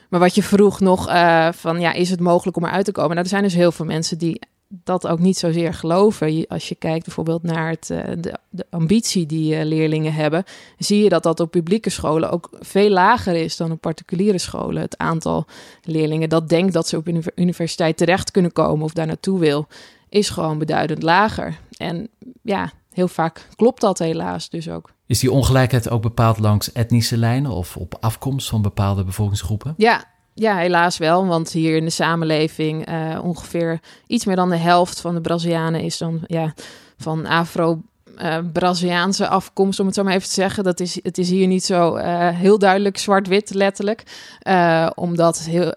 [0.09, 3.09] maar wat je vroeg nog eh, van, ja, is het mogelijk om eruit te komen?
[3.09, 6.47] Nou, er zijn dus heel veel mensen die dat ook niet zozeer geloven.
[6.47, 10.43] Als je kijkt bijvoorbeeld naar het, eh, de, de ambitie die eh, leerlingen hebben,
[10.77, 14.81] zie je dat dat op publieke scholen ook veel lager is dan op particuliere scholen.
[14.81, 15.45] Het aantal
[15.83, 19.67] leerlingen dat denkt dat ze op universiteit terecht kunnen komen of daar naartoe wil,
[20.09, 21.57] is gewoon beduidend lager.
[21.77, 22.09] En
[22.41, 24.91] ja, heel vaak klopt dat helaas dus ook.
[25.05, 29.73] Is die ongelijkheid ook bepaald langs etnische lijnen of op afkomst van bepaalde bevolkingsgroepen?
[29.77, 31.25] Ja, ja, helaas wel.
[31.25, 35.81] Want hier in de samenleving eh, ongeveer iets meer dan de helft van de Brazilianen
[35.81, 36.53] is dan ja,
[36.97, 37.81] van Afro.
[38.19, 40.63] Eh, Braziliaanse afkomst, om het zo maar even te zeggen.
[40.63, 44.03] Dat is, het is hier niet zo eh, heel duidelijk zwart-wit, letterlijk.
[44.39, 45.73] Eh, omdat heel,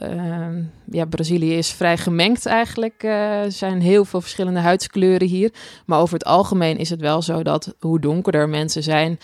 [0.90, 3.02] ja, Brazilië is vrij gemengd eigenlijk.
[3.02, 5.52] Er zijn heel veel verschillende huidskleuren hier.
[5.86, 9.18] Maar over het algemeen is het wel zo dat hoe donkerder mensen zijn,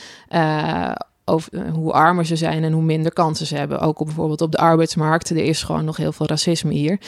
[1.72, 3.80] hoe armer ze zijn en hoe minder kansen ze hebben.
[3.80, 5.30] Ook op, bijvoorbeeld op de arbeidsmarkt.
[5.30, 6.98] Er is gewoon nog heel veel racisme hier.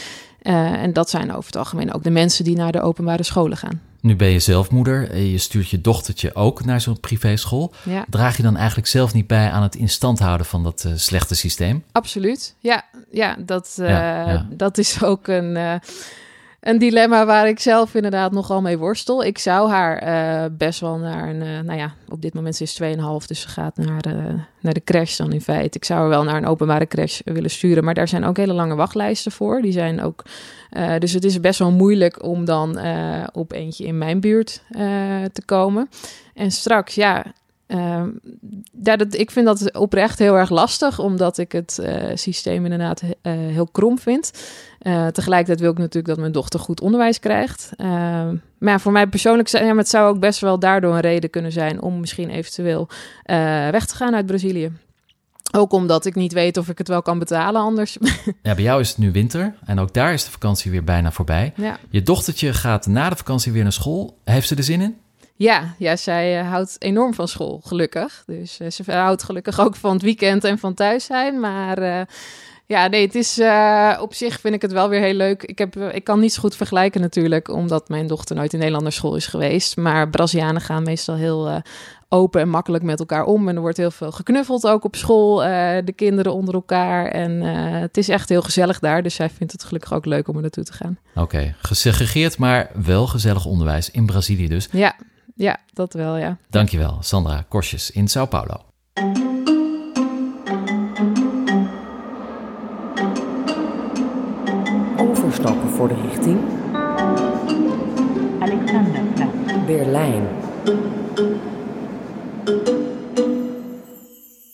[0.43, 3.90] En dat zijn over het algemeen ook de mensen die naar de openbare scholen gaan.
[4.01, 7.73] Nu ben je zelf moeder, en je stuurt je dochtertje ook naar zo'n privéschool.
[7.85, 10.93] Ja, Draag je dan eigenlijk zelf niet bij aan het instand houden van dat eh,
[10.95, 11.85] slechte systeem?
[11.93, 12.55] absoluut.
[12.59, 14.47] Ja, ja, dat, eh, Ja, ja.
[14.51, 15.75] dat is ook een, eh,
[16.61, 19.25] een dilemma waar ik zelf inderdaad nogal mee worstel.
[19.25, 22.75] Ik zou haar eh, best wel naar een, eh, nou ja, op dit moment is
[22.75, 25.77] ze 2,5, dus ze gaat naar, eh, naar de crash dan in feite.
[25.77, 28.53] Ik zou haar wel naar een openbare crash willen sturen, maar daar zijn ook hele
[28.53, 29.63] lange wachtlijsten voor.
[29.63, 30.25] Die zijn ook,
[30.99, 32.79] dus het is best wel moeilijk om dan
[33.33, 34.63] op eentje in mijn buurt
[35.33, 35.89] te komen.
[36.35, 37.25] En straks, ja,
[37.75, 38.03] uh,
[38.83, 43.03] ja, dat, ik vind dat oprecht heel erg lastig, omdat ik het uh, systeem inderdaad
[43.03, 44.33] uh, heel krom vind.
[44.83, 47.71] Uh, tegelijkertijd wil ik natuurlijk dat mijn dochter goed onderwijs krijgt.
[47.77, 51.01] Ehm, maar ja, voor mij persoonlijk, ja, maar het zou ook best wel daardoor een
[51.01, 52.89] reden kunnen zijn om misschien eventueel
[53.71, 54.73] weg te gaan uit Brazilië.
[55.53, 57.97] Ook omdat ik niet weet of ik het wel kan betalen anders.
[58.43, 61.13] Ja, bij jou is het nu winter en ook daar is de vakantie weer bijna
[61.13, 61.53] voorbij.
[61.57, 61.79] Ja.
[61.91, 64.19] Je dochtertje gaat na de vakantie weer naar school.
[64.25, 64.97] Heeft ze er zin in?
[65.41, 68.23] Ja, ja zij uh, houdt enorm van school, gelukkig.
[68.27, 71.41] Dus uh, ze houdt gelukkig ook van het weekend en van thuis zijn.
[71.41, 72.01] Maar uh,
[72.67, 73.41] ja, nee, het is
[74.01, 75.43] op zich vind ik het wel weer heel leuk.
[75.43, 78.85] Ik, heb, ik kan niet zo goed vergelijken natuurlijk, omdat mijn dochter nooit in Nederland
[78.85, 79.77] naar school is geweest.
[79.77, 81.63] Maar Brazilianen gaan meestal heel
[82.09, 83.49] open en makkelijk met elkaar om.
[83.49, 85.37] En er wordt heel veel geknuffeld ook op school,
[85.85, 87.07] de kinderen onder elkaar.
[87.07, 87.41] En
[87.81, 89.03] het is echt heel gezellig daar.
[89.03, 90.99] Dus zij vindt het gelukkig ook leuk om er naartoe te gaan.
[91.11, 91.55] Oké, okay.
[91.59, 94.69] gesegregeerd, maar wel gezellig onderwijs in Brazilië dus.
[94.73, 94.97] Ja,
[95.35, 96.39] ja, dat wel, ja.
[96.49, 98.55] Dankjewel, Sandra Korsjes in Sao Paulo.
[104.97, 106.41] Overstappen voor de richting
[109.67, 110.29] Berlijn.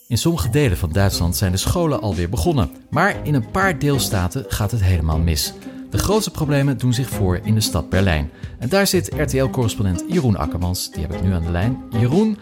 [0.09, 4.45] In sommige delen van Duitsland zijn de scholen alweer begonnen, maar in een paar deelstaten
[4.49, 5.53] gaat het helemaal mis.
[5.91, 8.31] De grootste problemen doen zich voor in de stad Berlijn.
[8.59, 10.91] En daar zit RTL-correspondent Jeroen Akkermans.
[10.91, 11.83] Die heb ik nu aan de lijn.
[11.91, 12.39] Jeroen,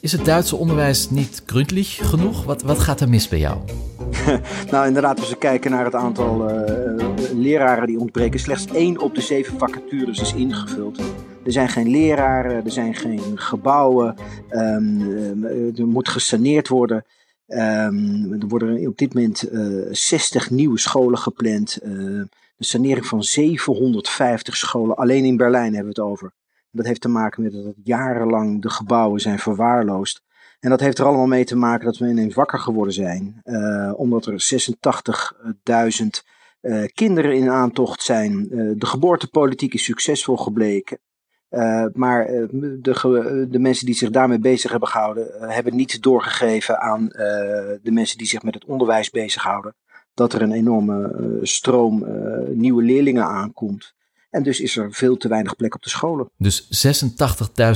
[0.00, 2.44] is het Duitse onderwijs niet gründlich genoeg?
[2.44, 3.58] Wat, wat gaat er mis bij jou?
[4.70, 9.14] nou, inderdaad, als we kijken naar het aantal uh, leraren die ontbreken, slechts één op
[9.14, 10.98] de zeven vacatures is ingevuld.
[11.44, 14.16] Er zijn geen leraren, er zijn geen gebouwen,
[14.50, 15.44] um,
[15.76, 17.04] er moet gesaneerd worden.
[17.46, 21.78] Um, er worden op dit moment uh, 60 nieuwe scholen gepland.
[22.62, 26.32] De sanering van 750 scholen, alleen in Berlijn hebben we het over.
[26.70, 30.22] Dat heeft te maken met dat jarenlang de gebouwen zijn verwaarloosd.
[30.60, 33.40] En dat heeft er allemaal mee te maken dat we ineens wakker geworden zijn.
[33.44, 34.44] Uh, omdat er
[36.02, 36.06] 86.000
[36.60, 38.46] uh, kinderen in aantocht zijn.
[38.50, 40.98] Uh, de geboortepolitiek is succesvol gebleken.
[41.92, 47.08] maar de, de, mensen die zich daarmee bezig hebben gehouden, hebben niet doorgegeven aan
[47.82, 49.74] de mensen die zich met het onderwijs bezighouden
[50.14, 53.94] dat er een enorme uh, stroom uh, nieuwe leerlingen aankomt.
[54.30, 56.30] En dus is er veel te weinig plek op de scholen.
[56.36, 56.86] Dus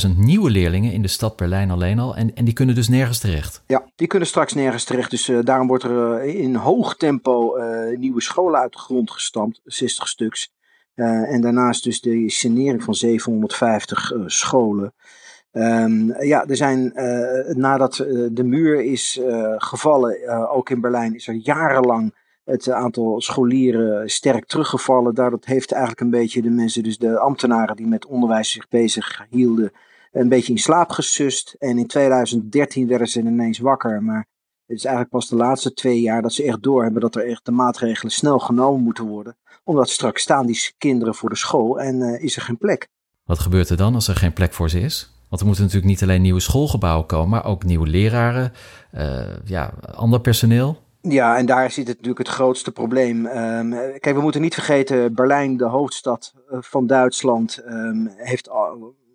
[0.08, 2.16] 86.000 nieuwe leerlingen in de stad Berlijn alleen al.
[2.16, 3.62] En, en die kunnen dus nergens terecht?
[3.66, 5.10] Ja, die kunnen straks nergens terecht.
[5.10, 7.56] Dus uh, daarom wordt er in hoog tempo
[7.98, 9.60] nieuwe scholen uit de grond gestampt.
[9.64, 10.54] 60 stuks.
[10.94, 14.94] en daarnaast dus de sanering van 750 scholen.
[15.52, 16.92] Um, ja, er zijn
[17.46, 17.96] nadat
[18.30, 19.20] de muur is
[19.56, 22.14] gevallen, ook in Berlijn, is er jarenlang
[22.46, 25.14] het aantal scholieren sterk teruggevallen.
[25.14, 29.26] Daardoor heeft eigenlijk een beetje de mensen, dus de ambtenaren die met onderwijs zich bezig
[29.30, 29.72] hielden,
[30.12, 31.54] een beetje in slaap gesust.
[31.58, 34.02] En in 2013 werden ze ineens wakker.
[34.02, 34.26] Maar
[34.66, 37.44] het is eigenlijk pas de laatste twee jaar dat ze echt doorhebben dat er echt
[37.44, 39.36] de maatregelen snel genomen moeten worden.
[39.64, 42.88] Omdat straks staan die kinderen voor de school en uh, is er geen plek.
[43.24, 45.10] Wat gebeurt er dan als er geen plek voor ze is?
[45.28, 48.52] Want er moeten natuurlijk niet alleen nieuwe schoolgebouwen komen, maar ook nieuwe leraren,
[48.94, 50.84] uh, ja, ander personeel.
[51.08, 53.26] Ja, en daar zit het natuurlijk het grootste probleem.
[53.26, 58.50] Um, kijk, we moeten niet vergeten, Berlijn, de hoofdstad uh, van Duitsland, um, heeft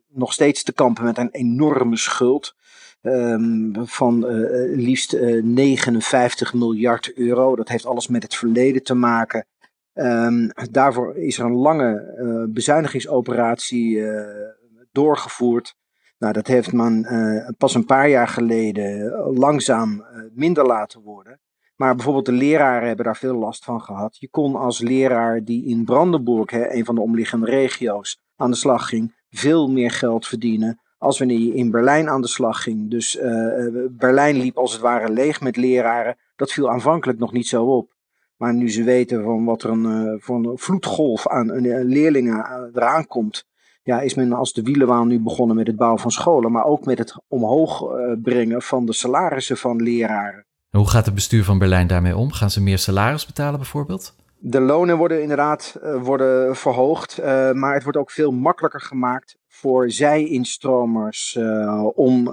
[0.07, 2.55] nog steeds te kampen met een enorme schuld.
[3.01, 7.55] Um, van uh, liefst uh, 59 miljard euro.
[7.55, 9.45] Dat heeft alles met het verleden te maken.
[10.71, 14.03] daarvoor is er een lange bezuinigingsoperatie
[14.91, 15.75] doorgevoerd.
[16.17, 17.05] Nou, dat heeft men
[17.57, 21.39] pas een paar jaar geleden langzaam minder laten worden.
[21.81, 24.17] Maar bijvoorbeeld de leraren hebben daar veel last van gehad.
[24.19, 28.57] Je kon als leraar die in Brandenburg, hè, een van de omliggende regio's, aan de
[28.57, 32.89] slag ging, veel meer geld verdienen als wanneer je in Berlijn aan de slag ging.
[32.89, 36.17] Dus uh, Berlijn liep als het ware leeg met leraren.
[36.35, 37.93] Dat viel aanvankelijk nog niet zo op.
[38.37, 41.51] Maar nu ze weten van wat er een, voor een vloedgolf aan
[41.85, 43.45] leerlingen eraan komt,
[43.83, 46.85] ja, is men als de wielenwaan nu begonnen met het bouwen van scholen, maar ook
[46.85, 47.83] met het omhoog
[48.21, 50.45] brengen van de salarissen van leraren.
[50.77, 52.31] Hoe gaat het bestuur van Berlijn daarmee om?
[52.31, 54.15] Gaan ze meer salaris betalen bijvoorbeeld?
[54.37, 59.37] De lonen worden inderdaad uh, worden verhoogd, uh, maar het wordt ook veel makkelijker gemaakt
[59.47, 62.27] voor zij-instromers uh, om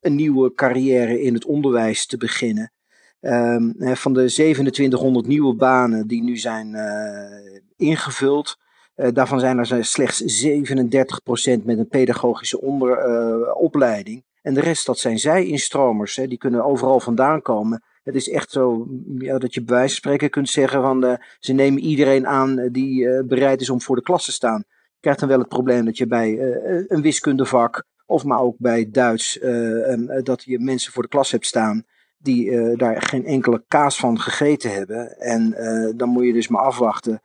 [0.00, 2.72] een nieuwe carrière in het onderwijs te beginnen.
[3.20, 6.76] Um, van de 2700 nieuwe banen die nu zijn
[7.76, 8.58] ingevuld,
[8.94, 14.24] daarvan zijn er slechts 37% met een pedagogische onder, opleiding.
[14.48, 16.14] En de rest, dat zijn zij-instromers.
[16.14, 17.82] Die kunnen overal vandaan komen.
[18.02, 18.86] Het is echt zo
[19.18, 22.58] ja, dat je bij wijze van spreken kunt zeggen van uh, ze nemen iedereen aan
[22.58, 24.64] eh, die uh, bereid is om voor de klas te staan.
[24.66, 26.38] Je krijgt dan wel het probleem dat je bij
[26.88, 31.46] een wiskundevak Of maar ook bij Duits, ehm, dat je mensen voor de klas hebt
[31.46, 31.84] staan
[32.18, 35.18] die daar geen enkele kaas van gegeten hebben.
[35.18, 35.54] En
[35.96, 37.22] dan moet je dus maar afwachten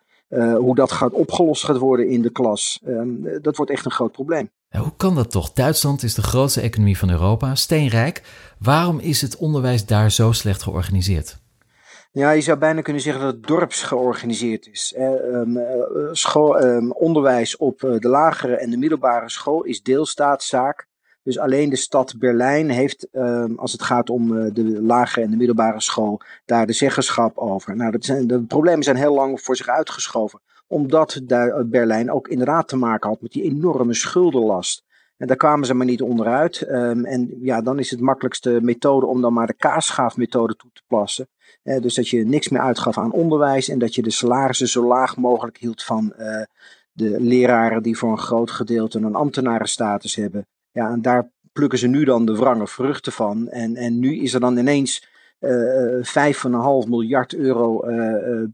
[0.57, 2.81] hoe dat gaat opgelost gaat worden in de klas.
[2.85, 4.49] Ehm, dat wordt echt een groot probleem.
[4.81, 5.53] Hoe kan dat toch?
[5.53, 8.21] Duitsland is de grootste economie van Europa, steenrijk.
[8.59, 11.41] Waarom is het onderwijs daar zo slecht georganiseerd?
[12.11, 14.93] Ja, je zou bijna kunnen zeggen dat het dorps georganiseerd is.
[14.97, 20.87] Ehm, eh, school, ehm, onderwijs op eh, de lagere en de middelbare school is deelstaatszaak.
[21.23, 25.31] Dus alleen de stad Berlijn heeft, ehm, als het gaat om eh, de lagere en
[25.31, 27.75] de middelbare school, daar de zeggenschap over.
[27.75, 30.39] Nou, dat zijn, de problemen zijn heel lang voor zich uitgeschoven.
[30.73, 31.21] Omdat
[31.65, 34.83] Berlijn ook inderdaad te maken had met die enorme schuldenlast.
[35.17, 36.61] En daar kwamen ze maar niet onderuit.
[36.61, 41.27] en ja, dan is het makkelijkste methode om dan maar de kaasschaafmethode toe te passen
[41.63, 45.17] dus dat je niks meer uitgaf aan onderwijs en dat je de salarissen zo laag
[45.17, 46.41] mogelijk hield van uh,
[46.91, 50.47] de leraren die voor een groot gedeelte een ambtenarenstatus hebben.
[50.71, 53.49] Ja, en daar plukken ze nu dan de wrange vruchten van.
[53.49, 55.07] En, en nu is er dan ineens
[55.39, 56.03] uh,
[56.83, 57.81] 5,5 miljard euro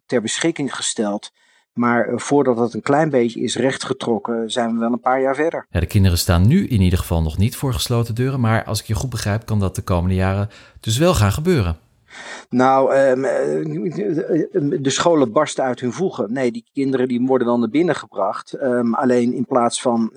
[0.05, 1.32] ter beschikking gesteld.
[1.80, 5.68] Maar voordat het een klein beetje is rechtgetrokken, zijn we wel een paar jaar verder.
[5.70, 8.39] Ja, de kinderen staan nu in ieder geval nog niet voor gesloten deuren.
[8.39, 11.78] Maar als ik je goed begrijp, kan dat de komende jaren dus wel gaan gebeuren.
[12.50, 16.34] Nou, ehm, eh, de scholen barsten uit hun voegen.
[16.34, 18.54] Nee, die kinderen die worden dan naar binnen gebracht.
[18.54, 20.12] Ehm, alleen in plaats van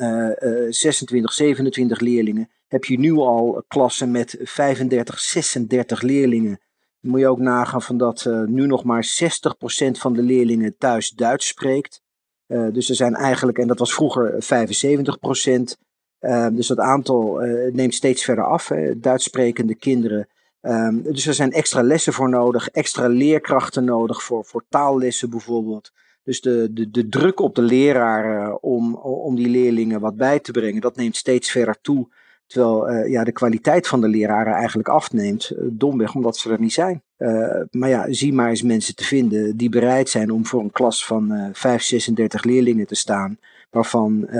[0.68, 6.60] 26, eh, 27 eh, leerlingen heb je nu al klassen met 35, 36 leerlingen.
[7.02, 11.46] Moet je ook nagaan van dat nu nog maar 60% van de leerlingen thuis Duits
[11.46, 12.02] spreekt.
[12.46, 15.76] dus er zijn eigenlijk, en dat was vroeger 75%.
[16.18, 17.38] Ehm, dus dat aantal
[17.72, 18.70] neemt steeds verder af.
[18.96, 20.28] Duits sprekende kinderen
[20.62, 25.92] Um, dus er zijn extra lessen voor nodig, extra leerkrachten nodig voor, voor taallessen bijvoorbeeld.
[26.24, 30.52] Dus de, de, de druk op de leraren om, om die leerlingen wat bij te
[30.52, 32.08] brengen, dat neemt steeds verder toe.
[32.46, 36.60] Terwijl uh, ja, de kwaliteit van de leraren eigenlijk afneemt, uh, domweg omdat ze er
[36.60, 37.02] niet zijn.
[37.18, 40.70] Uh, maar ja, zie maar eens mensen te vinden die bereid zijn om voor een
[40.70, 43.38] klas van uh, 5, 36 leerlingen te staan.
[43.70, 44.32] Waarvan 40%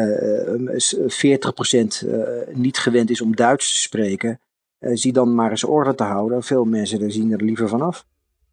[2.52, 4.40] niet gewend is om Duits te spreken.
[4.82, 6.42] Eh, zie dan maar eens orde te houden.
[6.42, 8.06] Veel mensen zien er liever vanaf.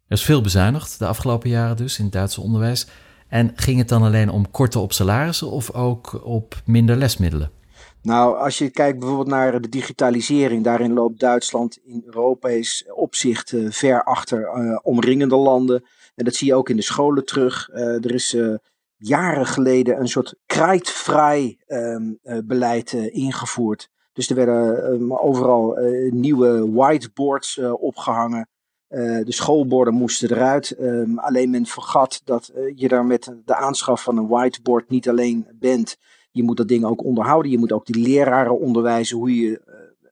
[0.06, 2.86] Er is veel bezuinigd de afgelopen jaren dus in het Duitse onderwijs.
[3.28, 7.50] En ging het dan alleen om korte op salarissen of ook op minder lesmiddelen?
[8.02, 13.70] Nou, als je kijkt bijvoorbeeld naar de digitalisering, daarin loopt Duitsland in Europees opzicht uh,
[13.70, 15.84] ver achter uh, omringende landen.
[16.14, 17.68] En dat zie je ook in de scholen terug.
[17.68, 18.36] Uh, er is
[18.96, 23.88] jaren geleden een soort krijtvrij um, beleid ingevoerd.
[24.12, 25.78] Dus er werden ehm, overal
[26.10, 28.48] nieuwe whiteboards opgehangen.
[28.88, 30.76] De schoolborden moesten eruit.
[30.80, 35.46] Um, alleen men vergat dat je daar met de aanschaf van een whiteboard niet alleen
[35.52, 35.96] bent.
[36.30, 37.50] Je moet dat ding ook onderhouden.
[37.50, 39.60] Je moet ook die leraren onderwijzen hoe je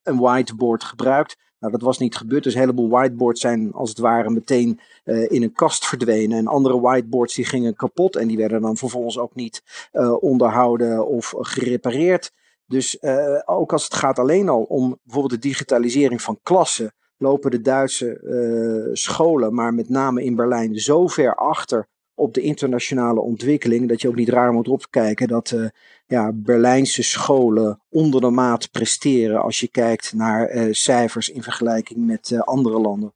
[0.02, 1.36] een whiteboard gebruikt.
[1.60, 2.42] Nou, dat was niet gebeurd.
[2.44, 6.38] Dus een heleboel whiteboards zijn als het ware meteen uh, in een kast verdwenen.
[6.38, 11.06] En andere whiteboards die gingen kapot en die werden dan vervolgens ook niet uh, onderhouden
[11.06, 12.32] of gerepareerd.
[12.66, 13.02] Dus
[13.44, 18.90] ook als het gaat alleen al om bijvoorbeeld de digitalisering van klassen, lopen de Duitse
[18.92, 24.08] scholen, maar met name in Berlijn, zo ver achter op de internationale ontwikkeling, dat je
[24.08, 25.68] ook niet raar moet opkijken dat uh,
[26.06, 32.40] ja, Berlijnse scholen onder de maat presteren als je kijkt naar cijfers in vergelijking met
[32.44, 33.12] andere landen.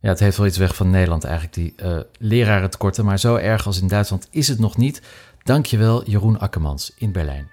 [0.00, 1.74] Ja, het heeft wel iets weg van Nederland eigenlijk, die
[2.18, 5.02] lerarentekorten, maar zo erg als in Duitsland is het nog niet.
[5.42, 7.48] Dankjewel Jeroen Akkermans in Berlijn.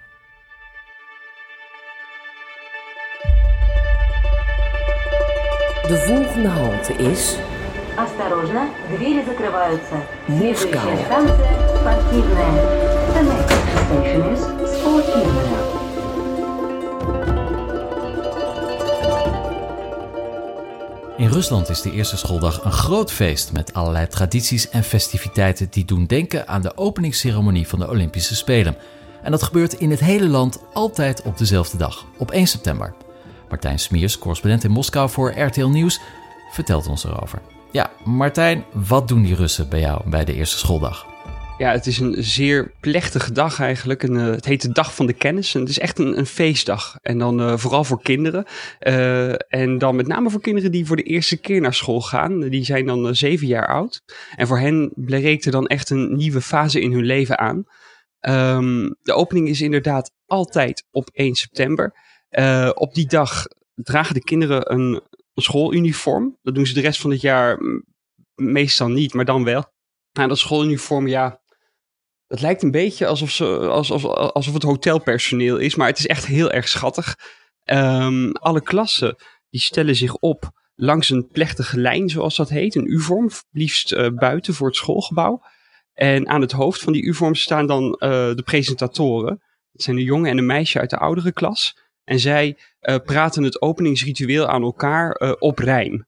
[5.88, 7.36] De volgende halte is...
[7.97, 9.95] Осторожно, двери закрываются.
[10.27, 10.81] Москва.
[11.05, 12.53] станция спортивная.
[13.13, 13.53] The next
[13.85, 14.41] station is
[14.79, 15.83] спортивная.
[21.17, 25.85] In Rusland is de eerste schooldag een groot feest met allerlei tradities en festiviteiten die
[25.85, 28.77] doen denken aan de openingsceremonie van de Olympische Spelen.
[29.21, 32.93] En dat gebeurt in het hele land altijd op dezelfde dag, op 1 september.
[33.49, 35.99] Martijn Smiers, correspondent in Moskou voor RTL Nieuws,
[36.51, 37.41] vertelt ons erover.
[37.72, 41.06] Ja, Martijn, wat doen die Russen bij jou bij de eerste schooldag?
[41.58, 44.02] Ja, het is een zeer plechtige dag eigenlijk.
[44.02, 45.54] Uh, het heet de Dag van de Kennis.
[45.54, 46.98] En het is echt een, een feestdag.
[47.02, 48.44] En dan uh, vooral voor kinderen.
[48.80, 52.40] Uh, en dan met name voor kinderen die voor de eerste keer naar school gaan.
[52.40, 54.02] Die zijn dan zeven jaar oud.
[54.36, 57.64] En voor hen breekt er dan echt een nieuwe fase in hun leven aan.
[58.20, 61.92] Um, de opening is inderdaad altijd op 1 september.
[62.74, 65.02] Op die dag dragen de kinderen een,
[65.42, 66.38] schooluniform.
[66.42, 67.58] Dat doen ze de rest van het jaar
[68.34, 69.64] meestal niet, maar dan wel.
[70.12, 71.40] Nou, dat schooluniform, ja,
[72.26, 76.26] het lijkt een beetje alsof, ze, alsof, alsof het hotelpersoneel is, maar het is echt
[76.26, 77.16] heel erg schattig.
[77.64, 79.16] Ehm, alle klassen
[79.50, 84.08] die stellen zich op langs een plechtige lijn, zoals dat heet, een U-vorm, liefst uh,
[84.14, 85.42] buiten voor het schoolgebouw.
[85.92, 87.98] En aan het hoofd van die U-vorm staan dan uh,
[88.34, 89.42] de presentatoren.
[89.72, 91.78] Dat zijn een jongen en een meisje uit de oudere klas.
[92.08, 96.06] En zij uh, praten het openingsritueel aan elkaar op rijm.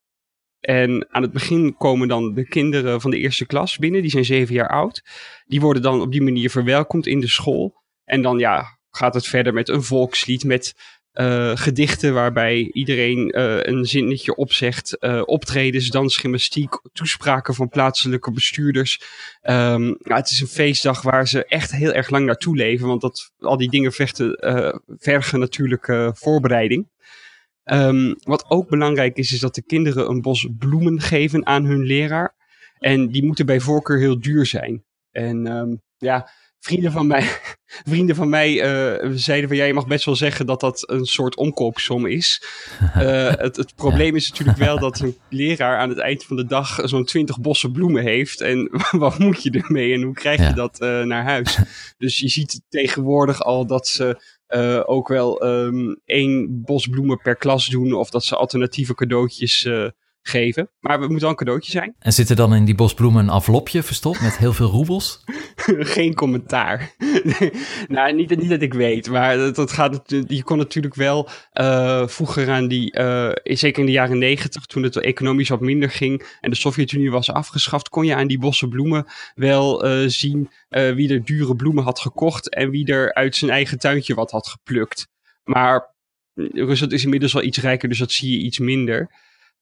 [0.61, 4.25] En aan het begin komen dan de kinderen van de eerste klas binnen, die zijn
[4.25, 5.03] zeven jaar oud.
[5.47, 7.83] Die worden dan op die manier verwelkomd in de school.
[8.05, 10.75] En dan ja, gaat het verder met een volkslied, met
[11.15, 14.97] uh, gedichten waarbij iedereen uh, een zinnetje opzegt.
[15.01, 19.01] Uh, optredens, dans, gymnastiek, toespraken van plaatselijke bestuurders.
[19.43, 22.87] Ja, het is een feestdag waar ze echt heel erg lang naartoe leven.
[22.87, 24.39] Want dat, al die dingen vechten,
[24.87, 26.89] vergen natuurlijk voorbereiding.
[27.65, 31.83] Um, wat ook belangrijk is, is dat de kinderen een bos bloemen geven aan hun
[31.83, 32.35] leraar.
[32.79, 34.85] En die moeten bij voorkeur heel duur zijn.
[35.11, 36.31] En um, ja,
[36.61, 37.29] vrienden van mij,
[37.93, 41.05] vrienden van mij uh, zeiden van ja, je mag best wel zeggen dat dat een
[41.05, 42.43] soort omkoopsom is.
[42.81, 42.93] Uh,
[43.45, 46.81] het, het, probleem is natuurlijk wel dat een leraar aan het eind van de dag
[46.85, 48.41] zo'n twintig bossen bloemen heeft.
[48.41, 50.53] En wat moet je ermee en hoe krijg je ja.
[50.53, 51.59] dat uh, naar huis?
[51.99, 54.39] Dus je ziet tegenwoordig al dat ze
[54.87, 57.93] ook wel um, één bos bloemen per klas doen.
[57.93, 59.69] Of dat ze alternatieve cadeautjes
[60.23, 60.71] geven.
[60.81, 61.95] Maar het moet wel een cadeautje zijn.
[61.99, 65.25] En zit er dan in die bosbloemen een envelopje verstopt met heel veel roebels?
[65.97, 66.95] Geen commentaar.
[67.89, 72.07] nou, niet, niet, dat ik weet, maar dat, dat gaat, je kon natuurlijk wel uh,
[72.07, 76.37] vroeger aan die, uh, zeker in de jaren negentig, toen het economisch wat minder ging
[76.41, 81.13] en de Sovjet-Unie was afgeschaft, kon je aan die bossen bloemen wel uh, zien wie
[81.13, 85.09] er dure bloemen had gekocht en wie er uit zijn eigen tuintje wat had geplukt.
[85.45, 85.95] Maar
[86.35, 89.11] Rusland is inmiddels wel iets rijker, dus dat zie je iets minder.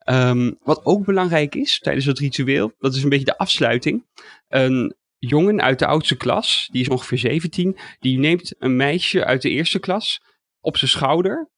[0.04, 4.06] Um, wat ook belangrijk is tijdens het ritueel, dat is een beetje de afsluiting.
[4.48, 9.42] Een jongen uit de oudste klas, die is ongeveer 17, die neemt een meisje uit
[9.42, 10.22] de eerste klas
[10.60, 11.50] op zijn schouder.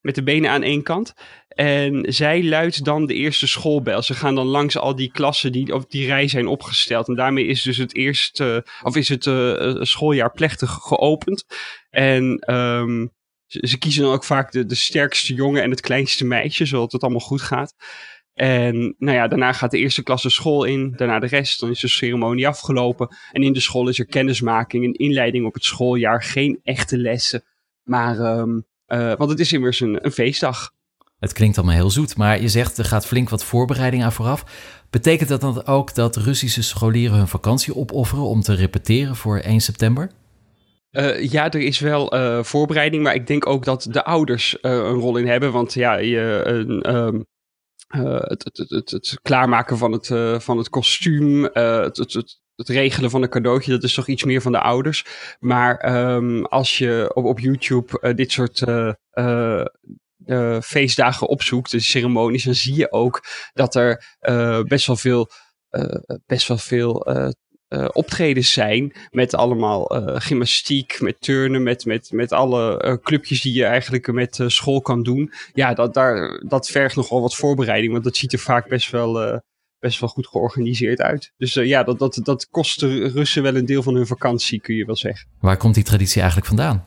[0.00, 1.14] Met de benen aan één kant.
[1.48, 4.02] En zij luidt dan de eerste schoolbel.
[4.02, 7.08] Ze gaan dan langs al die klassen die op die rij zijn opgesteld.
[7.08, 11.44] En daarmee is dus het eerste, of is het uh, schooljaar plechtig geopend.
[11.90, 13.12] En um,
[13.60, 16.92] ze, ze, kiezen dan ook vaak de, de sterkste jongen en het kleinste meisje, zodat
[16.92, 17.74] het allemaal goed gaat.
[18.34, 21.60] En nou ja, daarna gaat de eerste klas de school in, daarna de rest.
[21.60, 23.16] Dan is de ceremonie afgelopen.
[23.32, 26.22] En in de school is er kennismaking, een inleiding op het schooljaar.
[26.22, 27.44] Geen echte lessen,
[27.82, 30.72] maar, um, uh, want het is immers een, een feestdag.
[31.18, 34.44] Het klinkt allemaal heel zoet, maar je zegt er gaat flink wat voorbereiding aan vooraf.
[34.90, 39.60] Betekent dat dan ook dat Russische scholieren hun vakantie opofferen om te repeteren voor 1
[39.60, 40.10] september?
[40.94, 44.72] Uh, ja, er is wel uh, voorbereiding, maar ik denk ook dat de ouders uh,
[44.72, 45.52] een rol in hebben.
[45.52, 46.42] Want ja, je,
[46.86, 47.26] um,
[47.86, 50.06] het, het, het, het, klaarmaken van het,
[50.42, 54.60] van het kostuum, het, regelen van een cadeautje, dat is toch iets meer van de
[54.60, 55.04] ouders.
[55.40, 58.64] Maar um, als je op, op YouTube dit soort
[60.64, 64.04] feestdagen opzoekt, de ceremonies, dan zie je ook dat er
[64.68, 65.30] best wel veel,
[66.26, 67.06] best wel veel
[67.68, 68.92] uh, optredens zijn.
[69.10, 74.12] Met allemaal uh, gymnastiek, met turnen, met, met, met alle uh, clubjes die je eigenlijk
[74.12, 75.32] met school kan doen.
[75.54, 79.40] Ja, dat, daar, dat vergt nogal wat voorbereiding, want dat ziet er vaak best wel,
[79.78, 81.32] best wel goed georganiseerd uit.
[81.36, 84.74] Dus ja, dat, dat, dat kost de Russen wel een deel van hun vakantie, kun
[84.74, 85.28] je wel zeggen.
[85.40, 86.84] Waar komt die traditie eigenlijk vandaan?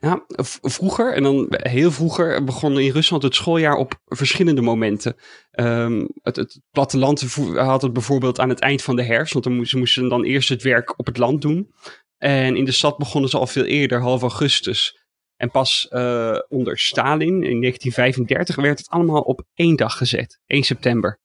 [0.00, 0.22] Nou,
[0.60, 5.16] vroeger, en dan heel vroeger, begon in Rusland het schooljaar op verschillende momenten.
[5.50, 9.56] Um, het, het, platteland had het bijvoorbeeld aan het eind van de herfst, want dan
[9.56, 11.72] moesten, moesten dan eerst het werk op het land doen.
[12.18, 15.00] En in de stad begonnen ze al veel eerder, half augustus.
[15.36, 20.62] En pas uh, onder Stalin in 1935 werd het allemaal op één dag gezet, 1
[20.62, 21.20] september.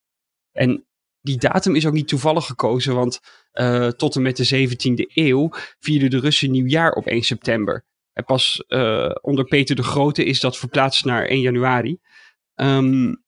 [0.52, 0.88] En
[1.22, 3.20] die datum is ook niet toevallig gekozen, want
[3.54, 5.50] uh, tot en met de 17e eeuw
[5.80, 7.86] vierden de Russen nieuwjaar op 1 september.
[8.18, 11.98] En pas uh, onder Peter de Grote is dat verplaatst naar 1 januari.
[12.56, 13.24] Um,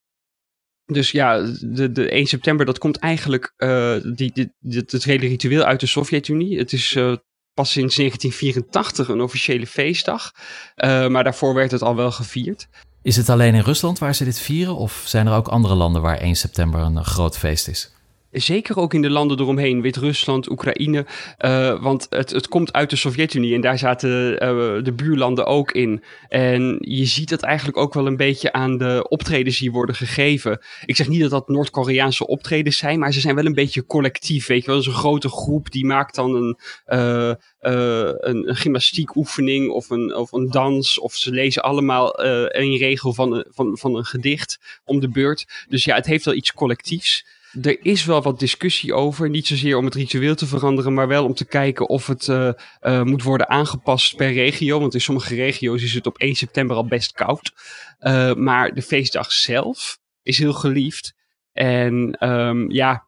[0.86, 5.80] dus ja, de, de 1 september, dat komt eigenlijk, uh, die, het hele ritueel uit
[5.80, 6.58] de Sovjet-Unie.
[6.58, 7.16] Het is uh,
[7.54, 10.32] pas sinds 1984 een officiële feestdag.
[10.76, 12.68] maar daarvoor werd het al wel gevierd.
[13.02, 14.76] Is het alleen in Rusland waar ze dit vieren?
[14.76, 17.94] Of zijn er ook andere landen waar 1 september een groot feest is?
[18.32, 21.06] Zeker ook in de landen eromheen, Wit-Rusland, Oekraïne.
[21.46, 25.72] Uh, want het, het komt uit de Sovjet-Unie en daar zaten uh, de buurlanden ook
[25.72, 26.04] in.
[26.28, 30.62] En je ziet het eigenlijk ook wel een beetje aan de optredens die worden gegeven.
[30.86, 34.48] Ik zeg niet dat dat Noord-Koreaanse optredens zijn, maar ze zijn wel een beetje collectief.
[34.48, 36.58] Weet je wel, dus een grote groep die maakt dan een,
[36.88, 41.00] uh, een, een gymnastiekoefening of een, of een dans.
[41.00, 45.66] Of ze lezen allemaal een regel van, van, van een gedicht om de beurt.
[45.70, 47.38] Dus ja, het heeft wel iets collectiefs.
[47.62, 49.30] Er is wel wat discussie over.
[49.30, 52.50] Niet zozeer om het ritueel te veranderen, maar wel om te kijken of het uh,
[52.82, 54.80] uh, moet worden aangepast per regio.
[54.80, 57.54] Want in sommige regio's is het op 1 september al best koud.
[58.00, 61.14] Uh, maar de feestdag zelf is heel geliefd.
[61.52, 63.08] En um, ja,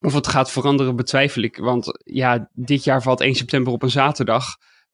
[0.00, 1.56] of het gaat veranderen betwijfel ik.
[1.56, 4.44] Want ja, dit jaar valt 1 september op een zaterdag.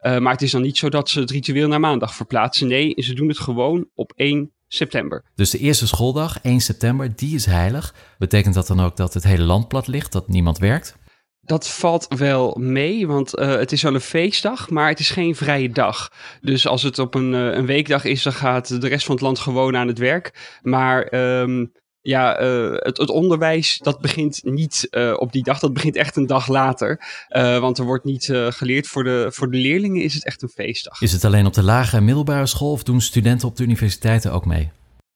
[0.02, 2.68] maar het is dan niet zo dat ze het ritueel naar maandag verplaatsen.
[2.68, 5.22] Nee, ze doen het gewoon op 1 september.
[5.34, 7.94] Dus de eerste schooldag, 1 september, die is heilig.
[8.18, 10.96] Betekent dat dan ook dat het hele land plat ligt, dat niemand werkt?
[11.40, 15.34] Dat valt wel mee, want uh, het is wel een feestdag, maar het is geen
[15.34, 16.12] vrije dag.
[16.40, 19.24] Dus als het op een, uh, een weekdag is, dan gaat de rest van het
[19.24, 20.58] land gewoon aan het werk.
[20.62, 21.72] Maar um,
[22.10, 25.58] ja, uh, het, het, onderwijs, dat begint niet uh, op die dag.
[25.58, 27.00] Dat begint echt een dag later.
[27.30, 28.86] Uh, want er wordt niet geleerd.
[28.86, 31.00] Voor de, voor de leerlingen is het echt een feestdag.
[31.00, 34.32] Is het alleen op de lagere en middelbare school of doen studenten op de universiteiten
[34.32, 34.70] ook mee?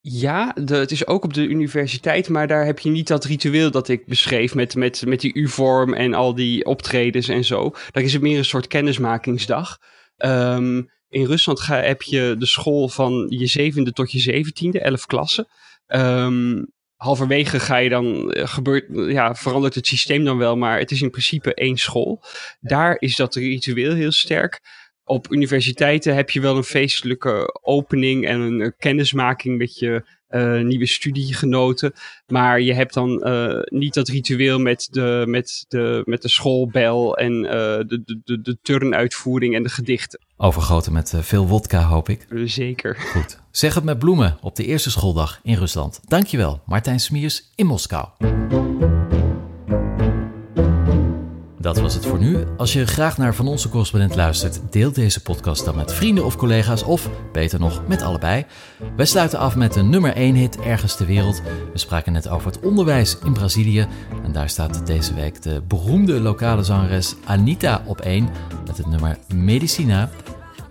[0.07, 3.71] Ja, de, het is ook op de universiteit, maar daar heb je niet dat ritueel
[3.71, 7.73] dat ik beschreef met, met, met die U-vorm en al die optredens en zo.
[7.91, 9.77] Daar is het meer een soort kennismakingsdag.
[10.17, 15.05] Um, in Rusland ga, heb je de school van je zevende tot je zeventiende, elf
[15.05, 15.47] klassen.
[15.87, 21.01] Um, halverwege ga je dan, gebeurt, ja, verandert het systeem dan wel, maar het is
[21.01, 22.23] in principe één school.
[22.59, 24.61] Daar is dat ritueel heel sterk.
[25.03, 30.05] Op universiteiten heb je wel een feestelijke opening en een kennismaking met je
[30.63, 31.93] nieuwe studiegenoten.
[32.27, 37.17] Maar je hebt dan uh, niet dat ritueel met de, met de, met de schoolbel
[37.17, 40.19] en uh, de, de, de, de turnuitvoering en de gedichten.
[40.37, 42.27] Overgoten met veel wodka, hoop ik.
[42.45, 42.95] Zeker.
[42.95, 43.39] Goed.
[43.51, 45.99] Zeg het met bloemen op de eerste schooldag in Rusland.
[46.07, 48.07] Dankjewel, Martijn Smiers in Moskou.
[51.65, 52.43] Dat was het voor nu.
[52.57, 56.35] Als je graag naar Van Onze Correspondent luistert, deel deze podcast dan met vrienden of
[56.35, 58.45] collega's, of beter nog, met allebei.
[58.95, 61.41] Wij sluiten af met een nummer 1 hit ergens ter wereld.
[61.71, 63.87] We spraken net over het onderwijs in Brazilië.
[64.23, 68.29] En daar staat deze week de beroemde lokale zangeres Anita op 1
[68.67, 70.09] met het nummer Medicina.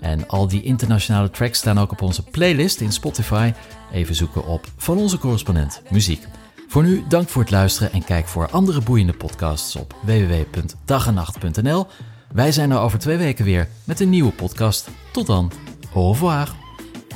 [0.01, 3.53] En al die internationale tracks staan ook op onze playlist in Spotify.
[3.93, 6.27] Even zoeken op Van Onze Correspondent Muziek.
[6.75, 11.87] Voor nu dank voor het luisteren en kijk voor andere boeiende podcasts op www.dagenacht.nl.
[12.33, 14.89] Wij zijn er over twee weken weer met een nieuwe podcast.
[15.12, 15.53] Tot dan,
[15.93, 16.55] au revoir.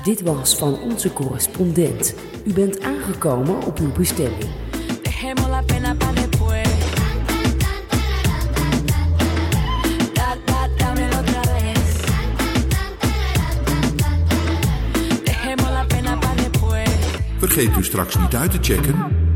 [0.02, 2.14] Dit was van onze correspondent.
[2.44, 4.50] U bent aangekomen op uw bestemming.
[17.38, 19.26] Vergeet u straks niet uit te checken